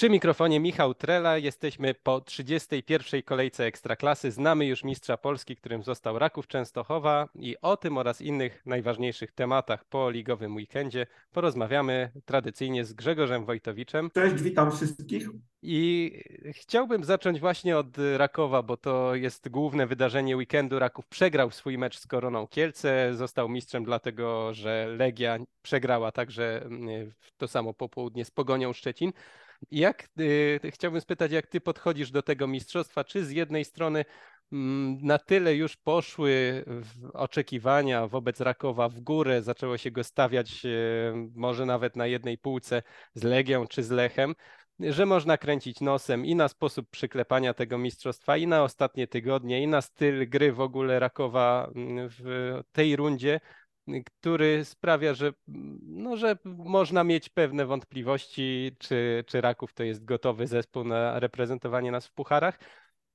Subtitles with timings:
[0.00, 1.38] Przy mikrofonie Michał Trela.
[1.38, 3.22] Jesteśmy po 31.
[3.22, 4.30] kolejce Ekstraklasy.
[4.30, 9.84] Znamy już mistrza Polski, którym został Raków Częstochowa i o tym oraz innych najważniejszych tematach
[9.84, 14.10] po ligowym weekendzie porozmawiamy tradycyjnie z Grzegorzem Wojtowiczem.
[14.14, 15.28] Cześć, witam wszystkich.
[15.62, 16.12] I
[16.52, 20.78] chciałbym zacząć właśnie od Rakowa, bo to jest główne wydarzenie weekendu.
[20.78, 27.12] Raków przegrał swój mecz z Koroną Kielce, został mistrzem dlatego, że Legia przegrała także mm,
[27.38, 29.12] to samo popołudnie z Pogonią Szczecin.
[29.70, 33.04] Jak y, chciałbym spytać, jak ty podchodzisz do tego mistrzostwa?
[33.04, 34.04] Czy z jednej strony
[34.52, 36.64] mm, na tyle już poszły
[37.12, 42.82] oczekiwania wobec Rakowa w górę, zaczęło się go stawiać y, może nawet na jednej półce
[43.14, 44.34] z Legią czy z Lechem,
[44.80, 49.66] że można kręcić nosem i na sposób przyklepania tego mistrzostwa, i na ostatnie tygodnie, i
[49.66, 53.40] na styl gry w ogóle Rakowa mm, w tej rundzie,
[54.04, 55.32] który sprawia, że,
[55.82, 61.90] no, że można mieć pewne wątpliwości, czy, czy Raków to jest gotowy zespół na reprezentowanie
[61.90, 62.58] nas w pucharach,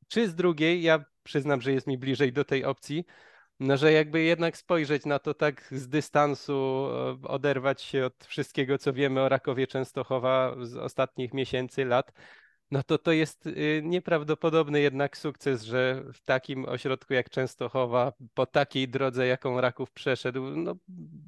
[0.07, 3.05] czy z drugiej, ja przyznam, że jest mi bliżej do tej opcji,
[3.59, 6.87] no, że jakby jednak spojrzeć na to tak z dystansu,
[7.23, 12.11] oderwać się od wszystkiego, co wiemy o Rakowie Częstochowa z ostatnich miesięcy, lat,
[12.71, 18.45] no to to jest y, nieprawdopodobny jednak sukces, że w takim ośrodku jak Częstochowa, po
[18.45, 20.75] takiej drodze, jaką Raków przeszedł, no,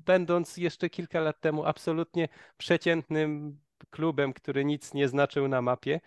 [0.06, 2.28] będąc jeszcze kilka lat temu absolutnie
[2.58, 3.58] przeciętnym
[3.90, 6.00] klubem, który nic nie znaczył na mapie,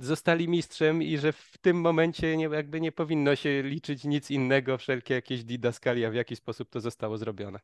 [0.00, 4.78] zostali mistrzem i że w tym momencie nie, jakby nie powinno się liczyć nic innego,
[4.78, 7.58] wszelkie jakieś didaskalia, w jaki sposób to zostało zrobione.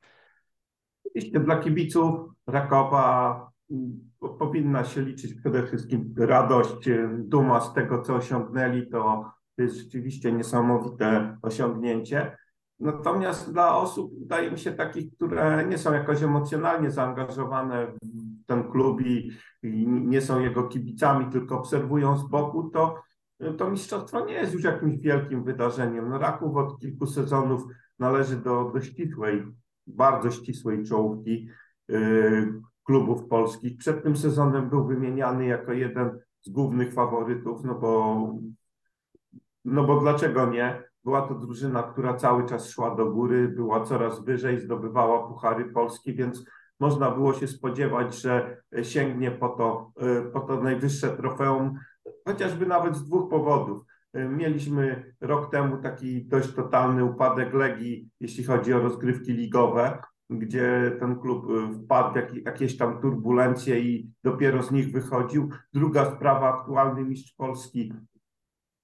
[1.05, 3.56] Oczywiście dla kibiców Rakowa
[4.39, 8.89] powinna się liczyć przede wszystkim radość, duma z tego, co osiągnęli.
[8.89, 12.37] To jest rzeczywiście niesamowite osiągnięcie.
[12.81, 18.71] Natomiast dla osób, wydaje mi się, takich, które nie są jakoś emocjonalnie zaangażowane w ten
[18.71, 19.31] klub i,
[19.63, 23.03] i nie są jego kibicami, tylko obserwują z boku, to,
[23.59, 26.09] to mistrzostwo nie jest już jakimś wielkim wydarzeniem.
[26.09, 27.63] No, Raków od kilku sezonów
[27.99, 29.45] należy do, do ścisłej,
[29.87, 31.49] bardzo ścisłej czołówki.
[31.89, 33.79] Yy, klubów polskich.
[33.79, 38.17] Przed tym sezonem był wymieniany jako jeden z głównych faworytów, no bo,
[39.65, 40.83] no bo dlaczego nie?
[41.05, 46.13] Była to drużyna, która cały czas szła do góry, była coraz wyżej, zdobywała puchary polskie,
[46.13, 46.45] więc
[46.81, 49.93] można było się spodziewać, że sięgnie po to,
[50.33, 51.79] po to najwyższe trofeum,
[52.29, 53.83] chociażby nawet z dwóch powodów.
[54.15, 61.21] Mieliśmy rok temu taki dość totalny upadek Legii, jeśli chodzi o rozgrywki ligowe gdzie ten
[61.21, 65.51] klub y, wpadł w jakieś tam turbulencje i dopiero z nich wychodził.
[65.73, 67.93] Druga sprawa, aktualny mistrz Polski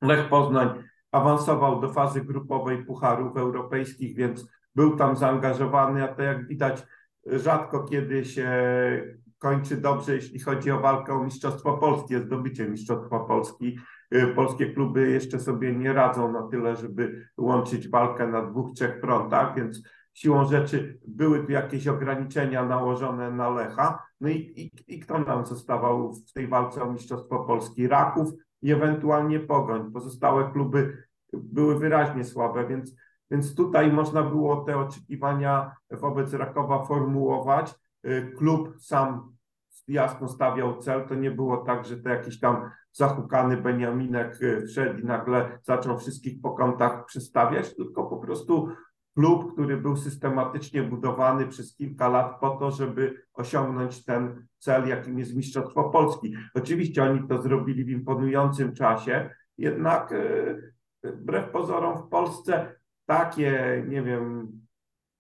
[0.03, 0.83] Lech Poznań
[1.13, 6.87] awansował do fazy grupowej pucharów europejskich, więc był tam zaangażowany, a to jak widać
[7.27, 8.49] rzadko kiedy się
[9.39, 13.79] kończy dobrze, jeśli chodzi o walkę o Mistrzostwo Polskie, zdobycie Mistrzostwa Polski.
[14.15, 19.01] Y, polskie kluby jeszcze sobie nie radzą na tyle, żeby łączyć walkę na dwóch, trzech
[19.01, 19.83] frontach, więc
[20.13, 24.03] siłą rzeczy były tu jakieś ograniczenia nałożone na Lecha.
[24.21, 27.89] No i, i, i kto nam zostawał w tej walce o Mistrzostwo Polski?
[27.89, 28.31] Raków
[28.63, 29.93] i ewentualnie Pogoń.
[29.93, 32.97] Pozostałe kluby były wyraźnie słabe, więc,
[33.31, 37.75] więc tutaj można było te oczekiwania wobec Rakowa formułować.
[38.07, 39.33] Y, klub sam
[39.89, 44.99] jasno stawiał cel, to nie było tak, że to jakiś tam zahukany Beniaminek y, wszedł
[44.99, 48.69] i nagle zaczął wszystkich po kątach przestawiać, tylko po prostu
[49.15, 55.19] klub, który był systematycznie budowany przez kilka lat po to, żeby osiągnąć ten cel, jakim
[55.19, 56.35] jest Mistrzostwo Polski.
[56.55, 60.57] Oczywiście oni to zrobili w imponującym czasie, jednak e,
[61.05, 62.75] wbrew pozorom w Polsce
[63.07, 64.53] takie, nie wiem,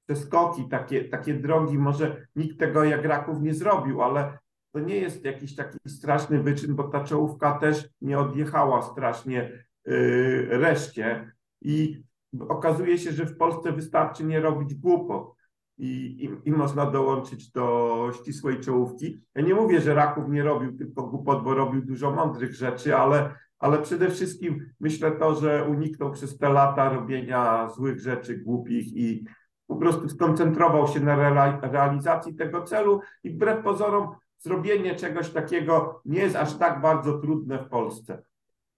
[0.07, 4.39] przeskoki, takie, takie drogi, może nikt tego jak Raków nie zrobił, ale
[4.73, 10.49] to nie jest jakiś taki straszny wyczyn, bo ta czołówka też nie odjechała strasznie yy,
[10.51, 11.33] reszcie.
[11.61, 12.03] I
[12.49, 15.35] okazuje się, że w Polsce wystarczy nie robić głupot
[15.79, 19.21] i, i, i można dołączyć do ścisłej czołówki.
[19.35, 23.35] Ja nie mówię, że Raków nie robił tylko głupot, bo robił dużo mądrych rzeczy, ale,
[23.59, 29.25] ale przede wszystkim myślę to, że uniknął przez te lata robienia złych rzeczy, głupich i
[29.67, 31.17] po prostu skoncentrował się na
[31.63, 34.09] realizacji tego celu i wbrew pozorom
[34.39, 38.23] zrobienie czegoś takiego nie jest aż tak bardzo trudne w Polsce.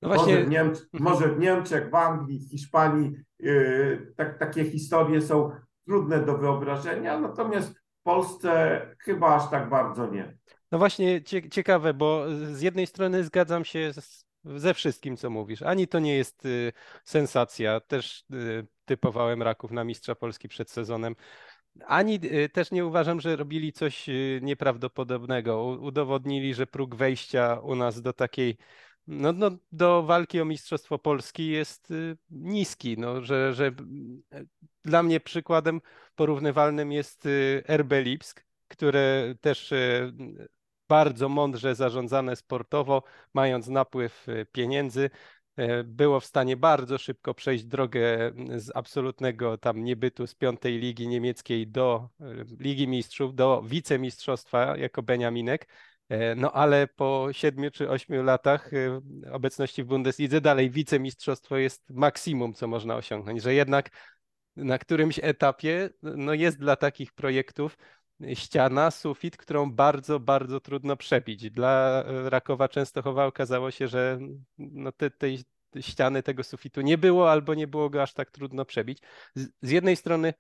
[0.03, 0.35] No właśnie...
[0.35, 5.51] może, w Niemczech, może w Niemczech, w Anglii, w Hiszpanii yy, tak, takie historie są
[5.87, 10.37] trudne do wyobrażenia, natomiast w Polsce chyba aż tak bardzo nie.
[10.73, 15.63] No właśnie ciekawe, bo z jednej strony zgadzam się z, ze wszystkim, co mówisz.
[15.63, 16.73] Ani to nie jest y,
[17.05, 17.81] sensacja.
[17.81, 21.17] Też y, typowałem Raków na mistrza Polski przed sezonem.
[21.87, 25.65] ani y, też nie uważam, że robili coś y, nieprawdopodobnego.
[25.65, 28.57] Udowodnili, że próg wejścia u nas do takiej,
[29.07, 32.99] no, no do walki o Mistrzostwo Polski jest y, niski.
[32.99, 33.73] No, że, że
[34.85, 35.81] dla mnie przykładem
[36.15, 37.29] porównywalnym jest
[37.69, 39.75] RB Lipsk, które też
[40.89, 43.03] bardzo mądrze zarządzane sportowo,
[43.35, 45.11] mając napływ pieniędzy,
[45.85, 51.69] było w stanie bardzo szybko przejść drogę z absolutnego tam niebytu z piątej ligi niemieckiej
[51.69, 52.09] do
[52.61, 55.69] Ligi Mistrzów, do wicemistrzostwa jako Beniaminek.
[56.09, 58.71] E, no ale po siedmiu czy ośmiu latach
[59.33, 63.91] obecności w Bundeslidze dalej wicemistrzostwo jest maksimum, co można osiągnąć, że jednak
[64.57, 67.77] na którymś etapie no jest dla takich projektów
[68.35, 71.51] ściana, sufit, którą bardzo, bardzo trudno przebić.
[71.51, 74.19] Dla Rakowa Częstochowa okazało się, że
[74.59, 75.39] no te, tej
[75.81, 78.99] ściany tego sufitu nie było, albo nie było go aż tak trudno przebić.
[79.35, 80.35] Z, z jednej strony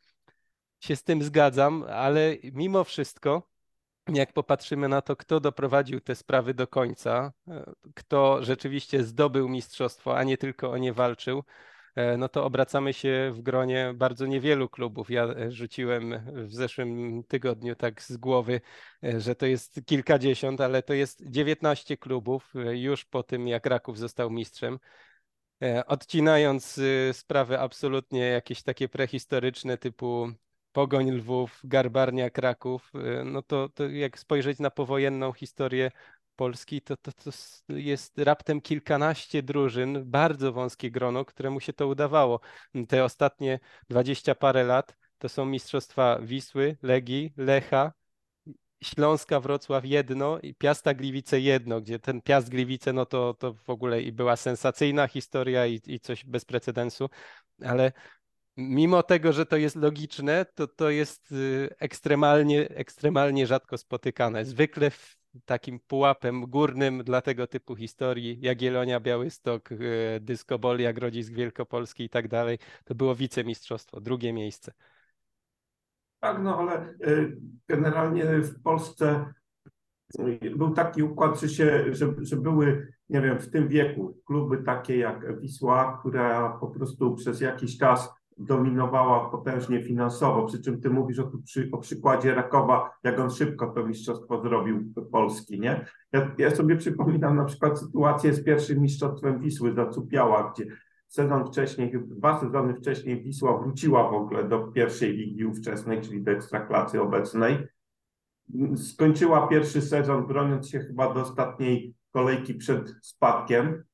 [0.80, 3.50] się z tym zgadzam, ale mimo wszystko,
[4.08, 7.32] jak popatrzymy na to, kto doprowadził te sprawy do końca,
[7.94, 11.42] kto rzeczywiście zdobył mistrzostwo, a nie tylko o nie walczył,
[11.94, 15.10] E, no to obracamy się w gronie bardzo niewielu klubów.
[15.10, 18.60] Ja e, rzuciłem w zeszłym tygodniu tak z głowy,
[19.04, 23.98] e, że to jest kilkadziesiąt, ale to jest 19 klubów już po tym, jak Raków
[23.98, 24.78] został mistrzem.
[25.86, 26.80] Odcinając
[27.12, 30.28] sprawy absolutnie jakieś takie prehistoryczne typu
[30.74, 32.92] Pogoń Lwów, Garbarnia Kraków,
[33.24, 35.90] no to, to jak spojrzeć na powojenną historię
[36.36, 37.30] Polski, to, to, to
[37.68, 42.40] jest raptem kilkanaście drużyn, bardzo wąskie grono, któremu się to udawało.
[42.88, 47.92] Te ostatnie dwadzieścia parę lat to są mistrzostwa Wisły, Legii, Lecha,
[48.82, 53.70] Śląska, Wrocław jedno i Piasta Gliwice jedno, gdzie ten Piast Gliwice, no to, to w
[53.70, 57.08] ogóle i była sensacyjna historia i, i coś bez precedensu,
[57.64, 57.92] ale
[58.56, 64.44] mimo tego, że to jest logiczne, to to jest y, ekstremalnie, ekstremalnie rzadko spotykane.
[64.44, 64.90] Zwykle
[65.44, 69.76] takim pułapem górnym dla tego typu historii, Jagiellonia, Białystok, e,
[70.20, 74.72] Dysko Bol, Grodzisk Wielkopolski i tak dalej, to było wicemistrzostwo, drugie miejsce.
[76.20, 76.96] Tak, no ale e,
[77.68, 79.34] generalnie w Polsce
[80.56, 84.96] był taki układ, że, się, że, że były, nie wiem, w tym wieku kluby takie
[84.96, 91.18] jak Wisła, która po prostu przez jakiś czas dominowała potężnie finansowo, przy czym ty mówisz
[91.18, 95.86] o, przy, o przykładzie Rakowa, jak on szybko to mistrzostwo zrobił Polski, nie?
[96.12, 100.66] Ja, ja sobie przypominam na przykład sytuację z pierwszym mistrzostwem Wisły Zacupiała, gdzie
[101.08, 106.30] sezon wcześniej, dwa sezony wcześniej Wisła wróciła w ogóle do pierwszej ligi ówczesnej, czyli do
[106.30, 107.58] ekstraklasy obecnej.
[108.76, 113.84] Skończyła pierwszy sezon broniąc się chyba do ostatniej kolejki przed spadkiem,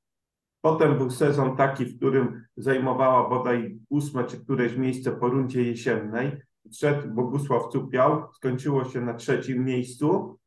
[0.61, 6.43] Potem był sezon taki, w którym zajmowała bodaj ósme czy któreś miejsce po rundzie jesiennej.
[6.73, 10.39] Wszedł Bogusław Cupiał, skończyło się na trzecim miejscu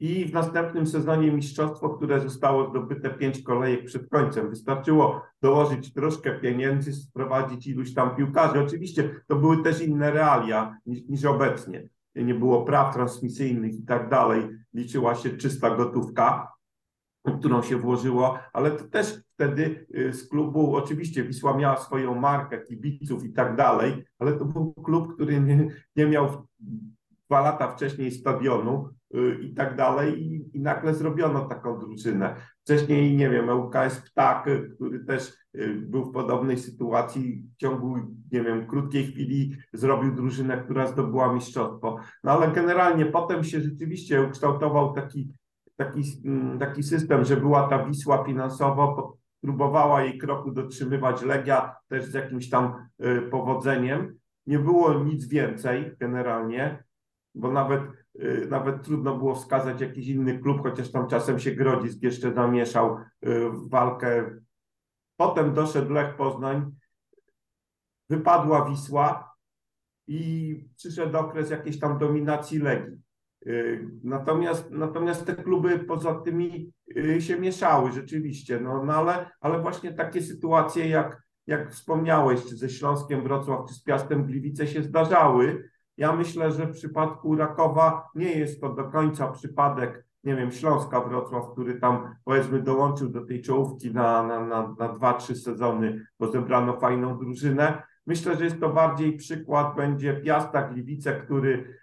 [0.00, 4.50] i w następnym sezonie mistrzostwo, które zostało zdobyte pięć kolejek przed końcem.
[4.50, 8.60] Wystarczyło dołożyć troszkę pieniędzy, sprowadzić iluś tam piłkarzy.
[8.60, 11.88] Oczywiście to były też inne realia niż, niż obecnie.
[12.14, 14.48] Nie było praw transmisyjnych i tak dalej.
[14.74, 16.52] Liczyła się czysta gotówka
[17.38, 22.58] którą się włożyło, ale to też wtedy y, z klubu, oczywiście Wisła miała swoją markę,
[22.58, 26.46] kibiców i tak dalej, ale to był klub, który nie, nie miał
[27.26, 32.36] dwa lata wcześniej stadionu y, i tak dalej i, i nagle zrobiono taką drużynę.
[32.64, 37.96] Wcześniej, nie wiem, ŁKS Ptak, który też y, był w podobnej sytuacji, w ciągu,
[38.32, 41.98] nie wiem, krótkiej chwili zrobił drużynę, która zdobyła mistrzostwo.
[42.24, 45.32] No ale generalnie potem się rzeczywiście ukształtował taki
[45.76, 52.04] taki, mm, taki system, że była ta Wisła finansowo, próbowała jej kroku dotrzymywać Legia też
[52.04, 54.18] z jakimś tam y, powodzeniem.
[54.46, 56.84] Nie było nic więcej generalnie,
[57.34, 57.82] bo nawet,
[58.20, 62.96] y, nawet trudno było wskazać jakiś inny klub, chociaż tam czasem się Grodzisk jeszcze zamieszał
[62.96, 64.38] y, w walkę.
[65.16, 66.70] Potem doszedł Lech Poznań,
[68.10, 69.34] wypadła Wisła
[70.06, 73.01] i przyszedł okres jakiejś tam dominacji Legii.
[73.46, 79.58] Y, natomiast, natomiast te kluby poza tymi y, się mieszały rzeczywiście, no, no ale, ale
[79.58, 84.82] właśnie takie sytuacje jak, jak wspomniałeś, czy ze Śląskiem Wrocław, czy z Piastem Gliwice się
[84.82, 85.68] zdarzały.
[85.96, 91.00] Ja myślę, że w przypadku Rakowa nie jest to do końca przypadek, nie wiem, Śląska
[91.00, 96.06] Wrocław, który tam powiedzmy dołączył do tej czołówki na, na, na, na dwa, trzy sezony,
[96.18, 97.82] bo zebrano fajną drużynę.
[98.06, 101.81] Myślę, że jest to bardziej przykład będzie Piasta Gliwice, który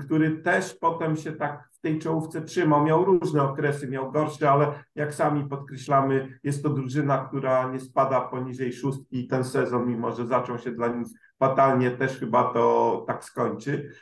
[0.00, 2.84] który też potem się tak w tej czołówce trzymał.
[2.84, 8.20] Miał różne okresy, miał gorsze, ale jak sami podkreślamy, jest to drużyna, która nie spada
[8.20, 11.06] poniżej szóstki i ten sezon, mimo że zaczął się dla nich
[11.38, 13.92] fatalnie też chyba to tak skończy.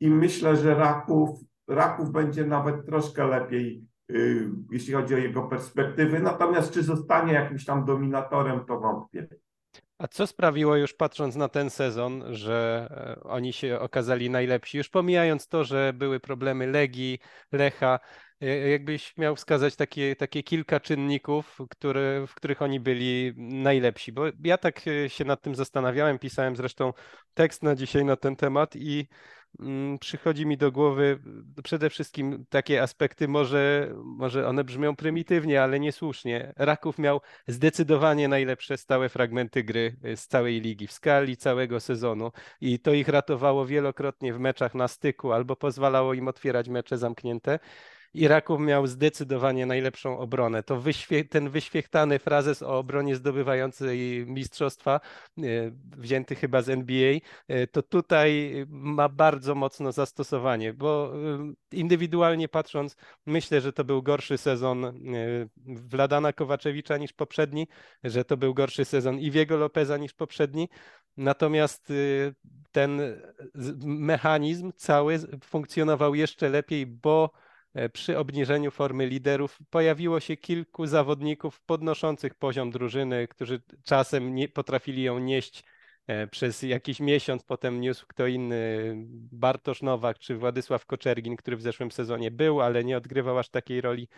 [0.00, 1.30] I myślę, że Raków,
[1.68, 6.20] Raków będzie nawet troszkę lepiej, yy, jeśli chodzi o jego perspektywy.
[6.20, 9.28] Natomiast czy zostanie jakimś tam dominatorem, to wątpię.
[10.04, 12.88] A co sprawiło już patrząc na ten sezon, że
[13.20, 14.78] e, oni się okazali najlepsi?
[14.78, 17.18] Już pomijając to, że były problemy Legii,
[17.52, 18.00] Lecha,
[18.40, 24.12] e, jakbyś miał wskazać takie, takie kilka czynników, które, w których oni byli najlepsi?
[24.12, 26.92] Bo ja tak e, się nad tym zastanawiałem, pisałem zresztą
[27.34, 29.08] tekst na dzisiaj na ten temat i
[30.00, 31.18] przychodzi mi do głowy
[31.64, 36.52] przede wszystkim takie aspekty, może, może one brzmią prymitywnie, ale niesłusznie.
[36.56, 42.32] Raków miał zdecydowanie najlepsze stałe fragmenty gry y, z całej ligi, w skali całego sezonu
[42.60, 47.58] i to ich ratowało wielokrotnie w meczach na styku albo pozwalało im otwierać mecze zamknięte.
[48.14, 50.62] Iraków miał zdecydowanie najlepszą obronę.
[50.62, 55.00] To wyświe ten wyświechtany frazes o obronie zdobywającej mistrzostwa,
[55.38, 55.42] e,
[55.96, 57.18] wzięty chyba z NBA,
[57.48, 61.12] e, to tutaj ma bardzo mocno zastosowanie, bo
[61.72, 64.92] e, indywidualnie patrząc, myślę, że to był gorszy sezon
[65.66, 67.68] Wladana Kowaczewicza niż poprzedni,
[68.04, 70.68] że to był gorszy sezon Iwiego Lopeza niż poprzedni.
[71.16, 71.92] Natomiast
[72.72, 73.00] ten
[73.84, 77.30] mechanizm cały funkcjonował jeszcze lepiej, bo
[77.92, 85.02] przy obniżeniu formy liderów pojawiło się kilku zawodników podnoszących poziom drużyny, którzy czasem nie potrafili
[85.02, 85.64] ją nieść
[86.06, 88.94] e, przez jakiś miesiąc, potem niósł kto inny,
[89.32, 93.80] Bartosz Nowak czy Władysław Koczergin, który w zeszłym sezonie był, ale nie odgrywał aż takiej
[93.80, 94.08] roli.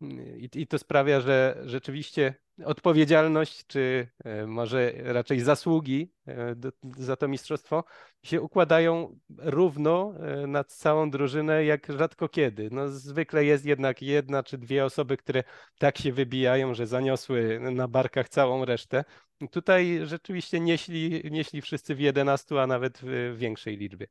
[0.00, 6.54] I, I, to sprawia, że rzeczywiście odpowiedzialność, czy e, może raczej zasługi e,
[6.98, 7.84] za to mistrzostwo
[8.22, 12.68] się układają równo e, na całą drużynę jak rzadko kiedy.
[12.72, 15.44] No, zwykle jest jednak jedna czy dwie osoby, które
[15.78, 19.04] tak się wybijają, że zaniosły na barkach całą resztę.
[19.50, 24.06] Tutaj rzeczywiście nieśli, nieśli wszyscy w 11, a nawet w większej liczbie.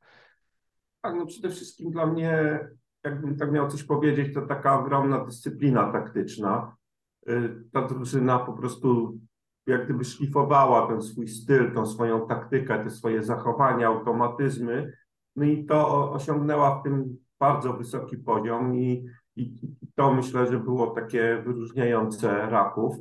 [1.01, 2.59] Tak, no przede wszystkim dla mnie
[3.03, 6.75] jakbym tak miał coś powiedzieć, to taka ogromna dyscyplina taktyczna.
[7.29, 9.19] Y, ta drużyna po prostu
[9.67, 14.93] jak gdyby szlifowała ten swój styl, tą swoją taktykę, te swoje zachowania, automatyzmy,
[15.35, 19.55] no i to osiągnęła w tym bardzo wysoki poziom i, i,
[19.95, 22.95] to myślę, że było takie wyróżniające Raków.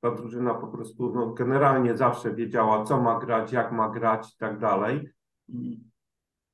[0.00, 4.36] Ta drużyna po prostu no, generalnie zawsze wiedziała, co ma grać, jak ma grać i
[4.38, 5.08] tak dalej.
[5.48, 5.80] I,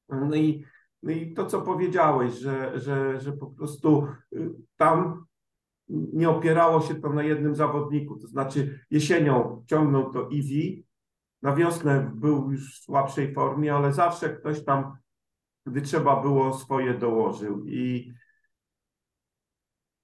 [0.09, 0.65] no i
[1.03, 5.27] no i to, co powiedziałeś, że, że, że po prostu y, tam
[5.89, 8.19] nie opierało się to na jednym zawodniku.
[8.19, 10.87] To znaczy jesienią ciągnął to Iwi,
[11.43, 14.97] na wiosnę był już w słabszej formie, ale zawsze ktoś tam,
[15.67, 17.65] gdy trzeba było, swoje dołożył.
[17.67, 18.13] I,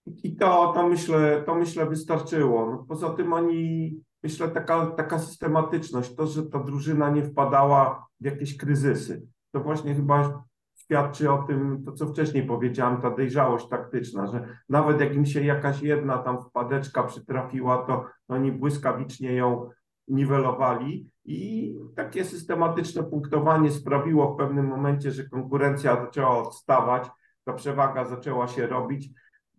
[0.07, 2.71] i to, to, myślę, to myślę wystarczyło.
[2.71, 8.25] No, poza tym oni, myślę, taka, taka systematyczność, to, że ta drużyna nie wpadała w
[8.25, 9.27] jakieś kryzysy.
[9.53, 10.45] To właśnie chyba
[10.85, 15.45] świadczy o tym, to co wcześniej powiedziałem, ta dojrzałość taktyczna, że nawet jak im się
[15.45, 19.71] jakaś jedna tam wpadeczka przytrafiła, to oni błyskawicznie ją
[20.09, 27.11] niwelowali i takie systematyczne punktowanie sprawiło w pewnym momencie, że konkurencja zaczęła odstawać,
[27.45, 29.11] ta przewaga zaczęła się robić.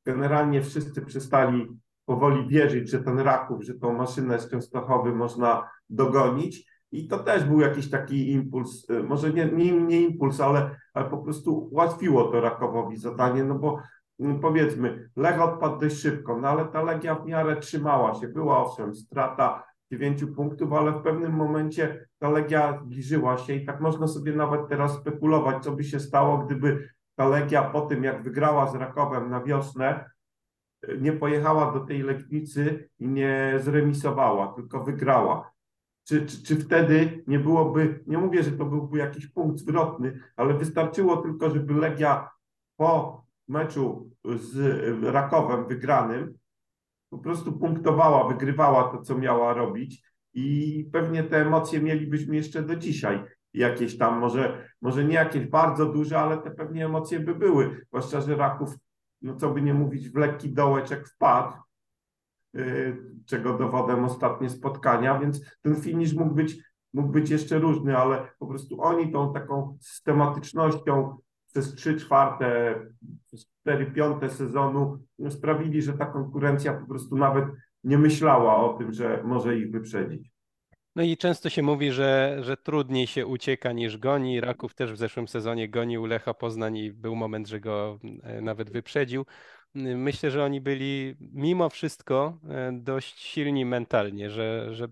[0.05, 1.67] Generalnie wszyscy przestali
[2.05, 7.43] powoli wierzyć, że ten Raków, że tą maszynę z Częstochowy można dogonić i to też
[7.43, 12.23] był jakiś taki impuls, y, może nie, nie, nie impuls, ale, ale po prostu ułatwiło
[12.23, 13.79] to Rakowowi zadanie, no bo
[14.19, 18.27] mm, powiedzmy, Lech odpadł dość szybko, no ale ta Legia w miarę trzymała się.
[18.27, 23.81] Była owszem strata dziewięciu punktów, ale w pewnym momencie ta Legia zbliżyła się i tak
[23.81, 28.23] można sobie nawet teraz spekulować, co by się stało, gdyby ta Legia po tym, jak
[28.23, 30.09] wygrała z Rakowem na wiosnę,
[30.89, 35.54] y, nie pojechała do tej Legnicy i nie zremisowała, tylko wygrała
[36.07, 40.53] czy, czy, czy wtedy nie byłoby, nie mówię, że to byłby jakiś punkt zwrotny, ale
[40.53, 42.29] wystarczyło tylko, żeby Legia
[42.77, 46.38] po meczu z Rakowem wygranym
[47.09, 52.75] po prostu punktowała, wygrywała to, co miała robić i pewnie te emocje mielibyśmy jeszcze do
[52.75, 53.24] dzisiaj.
[53.53, 57.85] Jakieś tam, może, może nie jakieś bardzo duże, ale te pewnie emocje by były.
[57.88, 58.75] Zwłaszcza, że Raków,
[59.21, 61.53] no co by nie mówić, w lekki dołeczek wpadł,
[63.25, 66.57] czego dowodem ostatnie spotkania, więc ten finisz mógł być,
[66.93, 72.75] mógł być jeszcze różny, ale po prostu oni tą taką systematycznością przez trzy czwarte,
[73.25, 77.45] przez cztery piąte sezonu sprawili, że ta konkurencja po prostu nawet
[77.83, 80.35] nie myślała o tym, że może ich wyprzedzić.
[80.95, 84.41] No i często się mówi, że, że trudniej się ucieka niż goni.
[84.41, 88.71] Raków też w zeszłym sezonie gonił Lecha Poznań i był moment, że go e, nawet
[88.71, 89.25] wyprzedził.
[89.75, 94.88] Myślę, że oni byli mimo wszystko e, dość silni mentalnie, że, że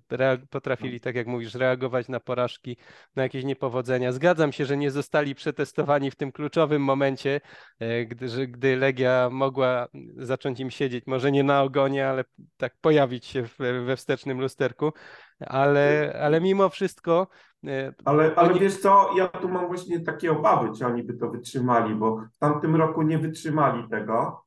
[0.50, 2.78] potrafili, tak jak mówisz, reagować na porażki,
[3.16, 4.12] na jakieś niepowodzenia.
[4.12, 7.42] Zgadzam się, że nie zostali przetestowani w tym kluczowym momencie,
[7.80, 9.88] e, gdy, że, gdy Legia mogła
[10.18, 12.24] zacząć im siedzieć, może nie na ogonie, ale
[12.58, 13.44] tak pojawić się
[13.86, 14.94] we wstecznym lusterku,
[15.40, 17.28] ale, ale mimo wszystko
[17.68, 21.30] e, ale, ale wiesz co, ja tu mam właśnie takie obawy, czy oni by to
[21.30, 24.44] wytrzymali, bo w tamtym roku nie wytrzymali tego.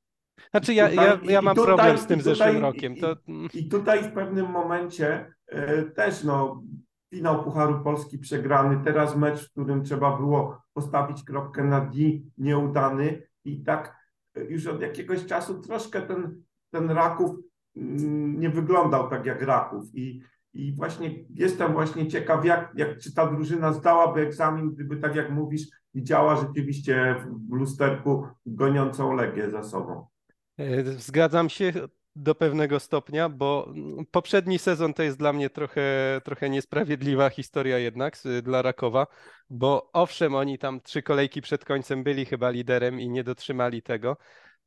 [0.50, 2.96] Znaczy ja, tutaj, ja, ja mam tutaj, problem z tym tutaj, zeszłym rokiem.
[2.96, 3.16] To...
[3.26, 6.62] I, I, tutaj w pewnym momencie e, też no,
[7.10, 11.98] finał Pucharu Polski przegrany, teraz mecz, w którym trzeba było postawić kropkę na D
[12.38, 13.96] nieudany i tak
[14.34, 17.30] e, już od jakiegoś czasu troszkę ten, ten Raków
[17.76, 20.22] mm, nie wyglądał tak jak Raków i,
[20.54, 25.30] i właśnie jestem właśnie ciekaw, jak, jak czy ta drużyna zdałaby egzamin, gdyby tak jak
[25.30, 25.62] mówisz,
[25.94, 27.16] widziała rzeczywiście
[27.50, 30.06] w lusterku goniącą Legię za sobą.
[30.58, 31.72] E, zgadzam się
[32.16, 33.74] do pewnego stopnia, bo
[34.10, 39.06] poprzedni sezon to jest dla mnie trochę, trochę niesprawiedliwa historia jednak dla Rakowa,
[39.50, 44.16] bo owszem, oni tam trzy kolejki przed końcem byli chyba liderem i nie dotrzymali tego.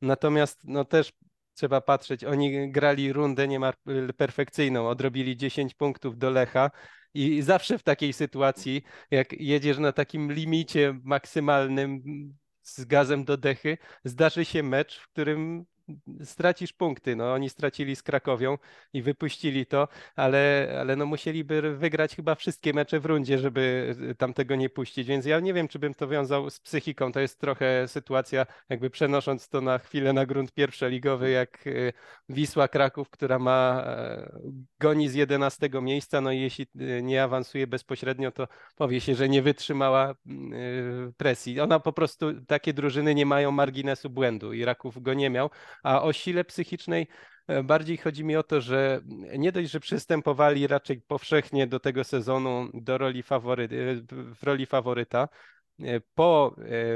[0.02, 1.14] Natomiast no też
[1.54, 3.74] trzeba patrzeć, oni grali rundę niemal
[4.18, 6.72] perfekcyjną, odrobili 10 punktów do Lecha
[7.14, 12.02] i zawsze w takiej sytuacji, jak jedziesz na takim limicie maksymalnym
[12.62, 15.66] z gazem do dechy, zdarzy się mecz, w którym
[16.24, 17.16] stracisz punkty.
[17.16, 18.58] No, oni stracili z Krakowią
[18.94, 24.34] i wypuścili to, ale, ale no musieliby wygrać chyba wszystkie mecze w rundzie, żeby tam
[24.34, 25.08] tego nie puścić.
[25.08, 27.12] Więc ja nie wiem, czy bym to wiązał z psychiką.
[27.12, 31.94] To jest trochę sytuacja, jakby przenosząc to na chwilę na grunt pierwszoligowy, jak y,
[32.30, 34.32] Wisła Kraków, która ma e,
[34.80, 39.30] goni z 11 miejsca, no i jeśli y, nie awansuje bezpośrednio, to powie się, że
[39.30, 41.60] nie wytrzymała y, presji.
[41.60, 45.50] Ona po prostu, takie drużyny nie mają marginesu błędu i Raków go nie miał,
[45.84, 47.08] a o sile psychicznej
[47.48, 49.02] e, bardziej chodzi mi o to, że
[49.38, 53.68] nie dość, że przystępowali raczej powszechnie do tego sezonu do roli fawory,
[54.12, 55.30] w roli faworyta,
[55.80, 56.56] e, po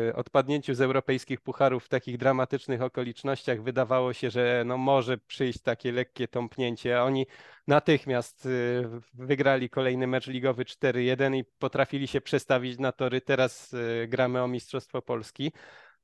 [0.10, 5.62] e, odpadnięciu z europejskich pucharów w takich dramatycznych okolicznościach wydawało się, że no może przyjść
[5.62, 7.26] takie lekkie tąpnięcie, a oni
[7.68, 8.48] natychmiast
[9.14, 13.22] wygrali kolejny mecz ligowy 4-1 i potrafili się przestawić na tory.
[13.22, 13.76] Teraz
[14.08, 15.52] gramy o Mistrzostwo Polski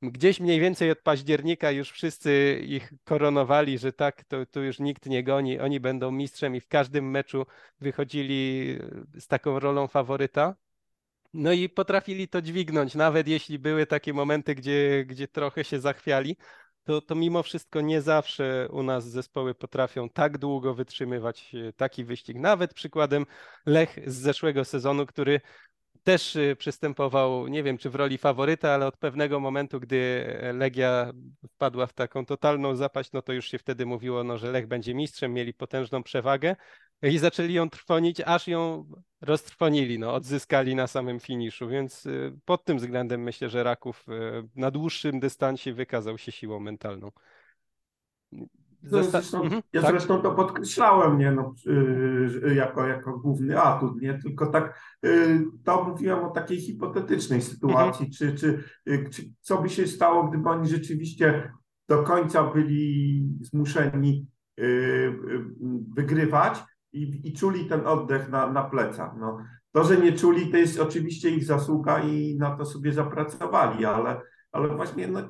[0.02, 5.06] gdzieś mniej więcej od października już wszyscy ich koronowali, że tak, to, to już nikt
[5.06, 7.46] nie goni, oni będą mistrzem i w każdym meczu
[7.80, 8.78] wychodzili
[9.18, 10.56] z taką rolą faworyta.
[11.34, 16.36] No i potrafili to dźwignąć, nawet jeśli były takie momenty, gdzie, gdzie trochę się zachwiali,
[16.84, 22.04] to, to mimo wszystko nie zawsze u nas zespoły potrafią tak długo wytrzymywać e, taki
[22.04, 22.36] wyścig.
[22.36, 23.26] Nawet przykładem
[23.66, 25.40] Lech z zeszłego sezonu, który
[26.02, 31.12] też y, przystępował, nie wiem czy w roli faworyta, ale od pewnego momentu, gdy Legia
[31.48, 34.94] wpadła w taką totalną zapaść, no to już się wtedy mówiło, no, że Lech będzie
[34.94, 36.56] mistrzem, mieli potężną przewagę
[37.02, 42.64] i zaczęli ją trwonić, aż ją roztrwonili, no, odzyskali na samym finiszu, więc y, pod
[42.64, 44.12] tym względem myślę, że Raków y,
[44.56, 47.10] na dłuższym dystansie wykazał się siłą mentalną.
[48.82, 49.90] No, zresztą, mhm, ja tak?
[49.90, 55.84] zresztą to podkreślałem, nie, no, yy, jako, jako główny atut, nie, tylko tak yy, to
[55.84, 58.10] mówiłem o takiej hipotetycznej sytuacji, mhm.
[58.12, 61.52] czy, czy, yy, czy co by się stało, gdyby oni rzeczywiście
[61.88, 64.26] do końca byli zmuszeni
[64.60, 65.12] y, y,
[65.96, 66.58] wygrywać
[66.92, 69.12] i, i czuli ten oddech na, na plecach.
[69.20, 69.38] No,
[69.72, 74.20] to, że nie czuli, to jest oczywiście ich zasługa i na to sobie zapracowali, ale,
[74.52, 75.20] ale właśnie no,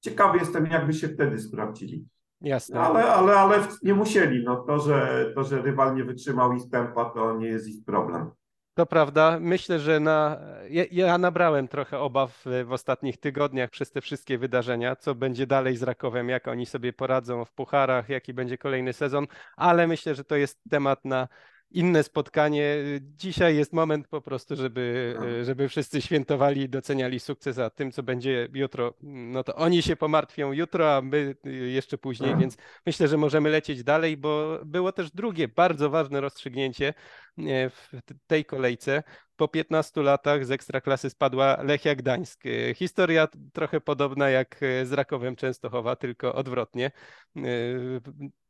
[0.00, 2.06] ciekawy jestem, jakby się wtedy sprawdzili.
[2.40, 2.80] Jasne.
[2.80, 4.44] Ale, ale, ale nie musieli.
[4.44, 8.30] No, to, że, to, że rywal nie wytrzymał ich tempa, to nie jest ich problem.
[8.74, 9.38] To prawda.
[9.40, 14.96] Myślę, że na, ja, ja, nabrałem trochę obaw w ostatnich tygodniach przez te wszystkie wydarzenia,
[14.96, 19.26] co będzie dalej z Rakowem, jak oni sobie poradzą w pucharach, jaki będzie kolejny sezon,
[19.56, 21.28] ale myślę, że to jest temat na
[21.70, 22.76] inne spotkanie.
[23.00, 28.02] Dzisiaj jest moment po prostu, żeby, żeby wszyscy świętowali i doceniali sukces, a tym, co
[28.02, 31.34] będzie jutro, no to oni się pomartwią jutro, a my
[31.72, 36.94] jeszcze później, więc myślę, że możemy lecieć dalej, bo było też drugie bardzo ważne rozstrzygnięcie
[37.38, 37.90] e, w
[38.26, 39.02] tej kolejce.
[39.38, 42.46] Po 15 latach z Ekstraklasy spadła Lechia Gdańsk.
[42.46, 46.90] E, historia trochę podobna jak z Rakowem Częstochowa, tylko odwrotnie.
[47.36, 47.40] E,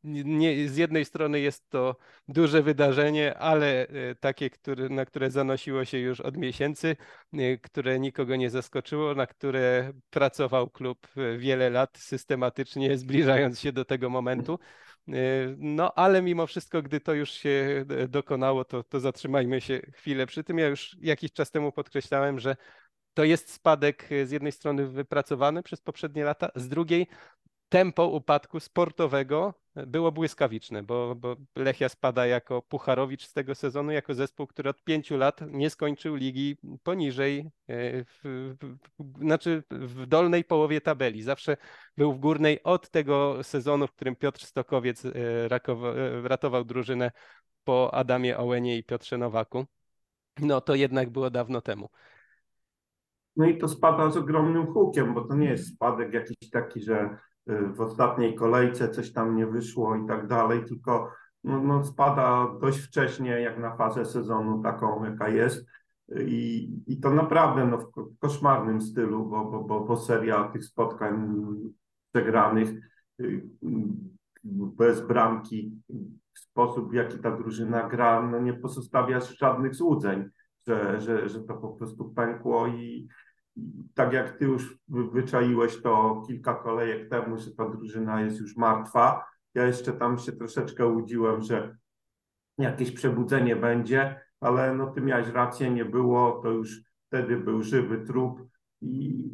[0.04, 1.96] nie, z jednej strony jest to
[2.28, 3.86] duże wydarzenie, ale
[4.20, 4.50] takie,
[4.90, 6.96] na które zanosiło się już od miesięcy,
[7.62, 14.10] które nikogo nie zaskoczyło, na które pracował klub wiele lat systematycznie, zbliżając się do tego
[14.10, 14.58] momentu.
[15.58, 20.44] No, ale mimo wszystko, gdy to już się dokonało, to, to zatrzymajmy się chwilę przy
[20.44, 20.58] tym.
[20.58, 22.56] Ja już jakiś czas temu podkreślałem, że
[23.14, 27.06] to jest spadek z jednej strony wypracowany przez poprzednie lata, z drugiej
[27.68, 29.54] tempo upadku sportowego
[29.86, 34.84] było błyskawiczne, bo, bo Lechia spada jako Pucharowicz z tego sezonu, jako zespół, który od
[34.84, 37.38] pięciu lat nie skończył ligi poniżej,
[37.68, 38.20] e, w,
[38.60, 38.76] w,
[39.20, 41.22] znaczy w dolnej połowie tabeli.
[41.22, 41.56] Zawsze
[41.96, 45.48] był w górnej od tego sezonu, w którym Piotr Stokowiec e, e,
[46.28, 47.10] ratował drużynę
[47.64, 49.66] po Adamie Ołenie i Piotrze Nowaku.
[50.40, 51.88] No to jednak było dawno temu.
[53.36, 57.18] No i to spada z ogromnym hukiem, bo to nie jest spadek jakiś taki, że
[57.48, 61.12] w ostatniej kolejce coś tam nie wyszło i tak dalej, tylko
[61.44, 65.66] no, no spada dość wcześnie, jak na fazę sezonu taką, jaka jest.
[66.26, 71.36] I, i to naprawdę no, w koszmarnym stylu, bo, bo, bo, bo seria tych spotkań
[72.12, 72.68] przegranych
[73.20, 73.42] y,
[74.44, 75.72] bez bramki,
[76.34, 80.30] sposób w jaki ta drużyna gra, no nie pozostawia żadnych złudzeń,
[80.66, 83.08] że, że, że to po prostu pękło i,
[83.94, 89.24] tak jak ty już wyczaiłeś to kilka kolejek temu, że ta drużyna jest już martwa,
[89.54, 91.76] ja jeszcze tam się troszeczkę łudziłem, że
[92.58, 98.06] jakieś przebudzenie będzie, ale no ty miałeś rację, nie było, to już wtedy był żywy
[98.06, 98.48] trup
[98.80, 99.24] i,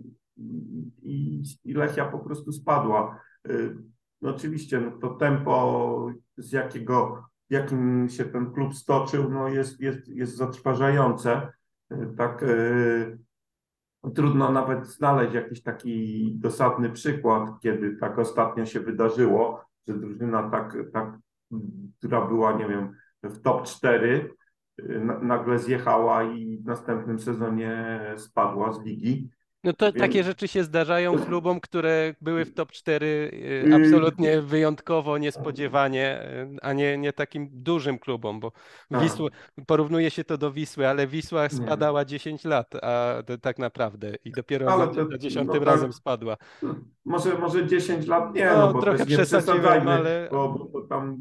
[1.02, 3.20] i, i Lechia po prostu spadła.
[3.50, 3.76] Y,
[4.22, 10.08] no oczywiście no to tempo, z jakiego, jakim się ten klub stoczył, no jest, jest,
[10.08, 11.52] jest zatrważające.
[11.92, 13.18] Y, tak y,
[14.10, 20.76] trudno nawet znaleźć jakiś taki dosadny przykład, kiedy tak ostatnio się wydarzyło, że drużyna tak,
[20.92, 21.18] tak
[21.98, 24.34] która była, nie wiem, w top 4,
[25.22, 29.30] nagle zjechała i w następnym sezonie spadła z ligi.
[29.64, 29.98] No to Więc...
[29.98, 36.22] takie rzeczy się zdarzają klubom, które były w top 4 y, y, absolutnie wyjątkowo, niespodziewanie,
[36.22, 38.53] y, a nie, nie takim dużym klubom, bo.
[38.90, 39.29] Wisła,
[39.66, 42.07] porównuje się to do Wisły, ale Wisła spadała nie.
[42.07, 46.37] 10 lat, a tak naprawdę i dopiero ale to, za 10 no, razem tak, spadła.
[47.06, 51.16] Może, może 10 lat nie, no, no bo trochę przesadziłem, ale, bo, bo tam,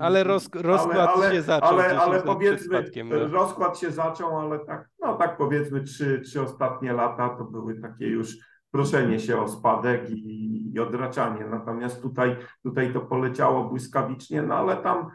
[0.00, 1.68] ale roz, rozkład ale, ale, się zaczął.
[1.68, 3.28] Ale, ale powiedzmy, no.
[3.28, 8.06] rozkład się zaczął, ale tak, no tak powiedzmy trzy, trzy ostatnie lata to były takie
[8.06, 8.36] już
[8.70, 11.46] proszenie się o spadek i, i odraczanie.
[11.46, 15.10] Natomiast tutaj, tutaj to poleciało błyskawicznie, no ale tam,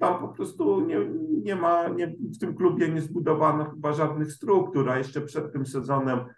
[0.00, 0.98] tam po prostu nie,
[1.42, 5.66] nie ma, nie, w tym klubie nie zbudowano chyba żadnych struktur, a jeszcze przed tym
[5.66, 6.34] sezonem mm,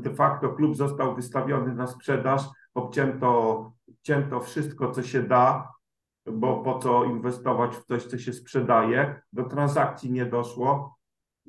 [0.00, 2.42] de facto klub został wystawiony na sprzedaż,
[2.74, 5.72] obcięto, obcięto wszystko, co się da,
[6.32, 9.20] bo po co inwestować w coś, co się sprzedaje.
[9.32, 10.98] Do transakcji nie doszło,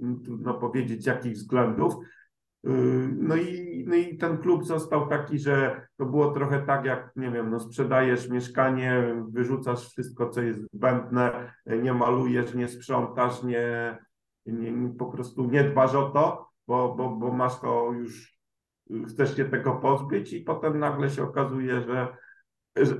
[0.01, 1.93] mm, trudno powiedzieć z jakich względów.
[2.63, 7.11] Yy, no i, no i ten klub został taki, że to było trochę tak, jak
[7.15, 13.97] nie wiem, no sprzedajesz mieszkanie, wyrzucasz wszystko, co jest zbędne, nie malujesz, nie sprzątasz, nie,
[14.45, 18.37] nie po prostu nie dbasz o to, bo, bo, bo masz to już,
[19.07, 22.07] chcesz się tego pozbyć i potem nagle się okazuje, że,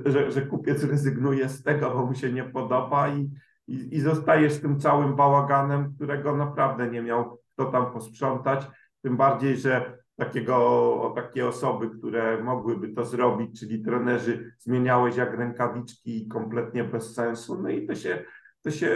[0.06, 3.30] że, że kupiec rezygnuje z tego, bo mu się nie podoba i,
[3.66, 8.66] i, i zostajesz tym całym bałaganem, którego naprawdę nie miał kto tam posprzątać
[9.02, 16.28] tym bardziej, że takiego, takie osoby, które mogłyby to zrobić, czyli trenerzy, zmieniałeś jak rękawiczki
[16.28, 18.24] kompletnie bez sensu, no i to się,
[18.62, 18.90] to się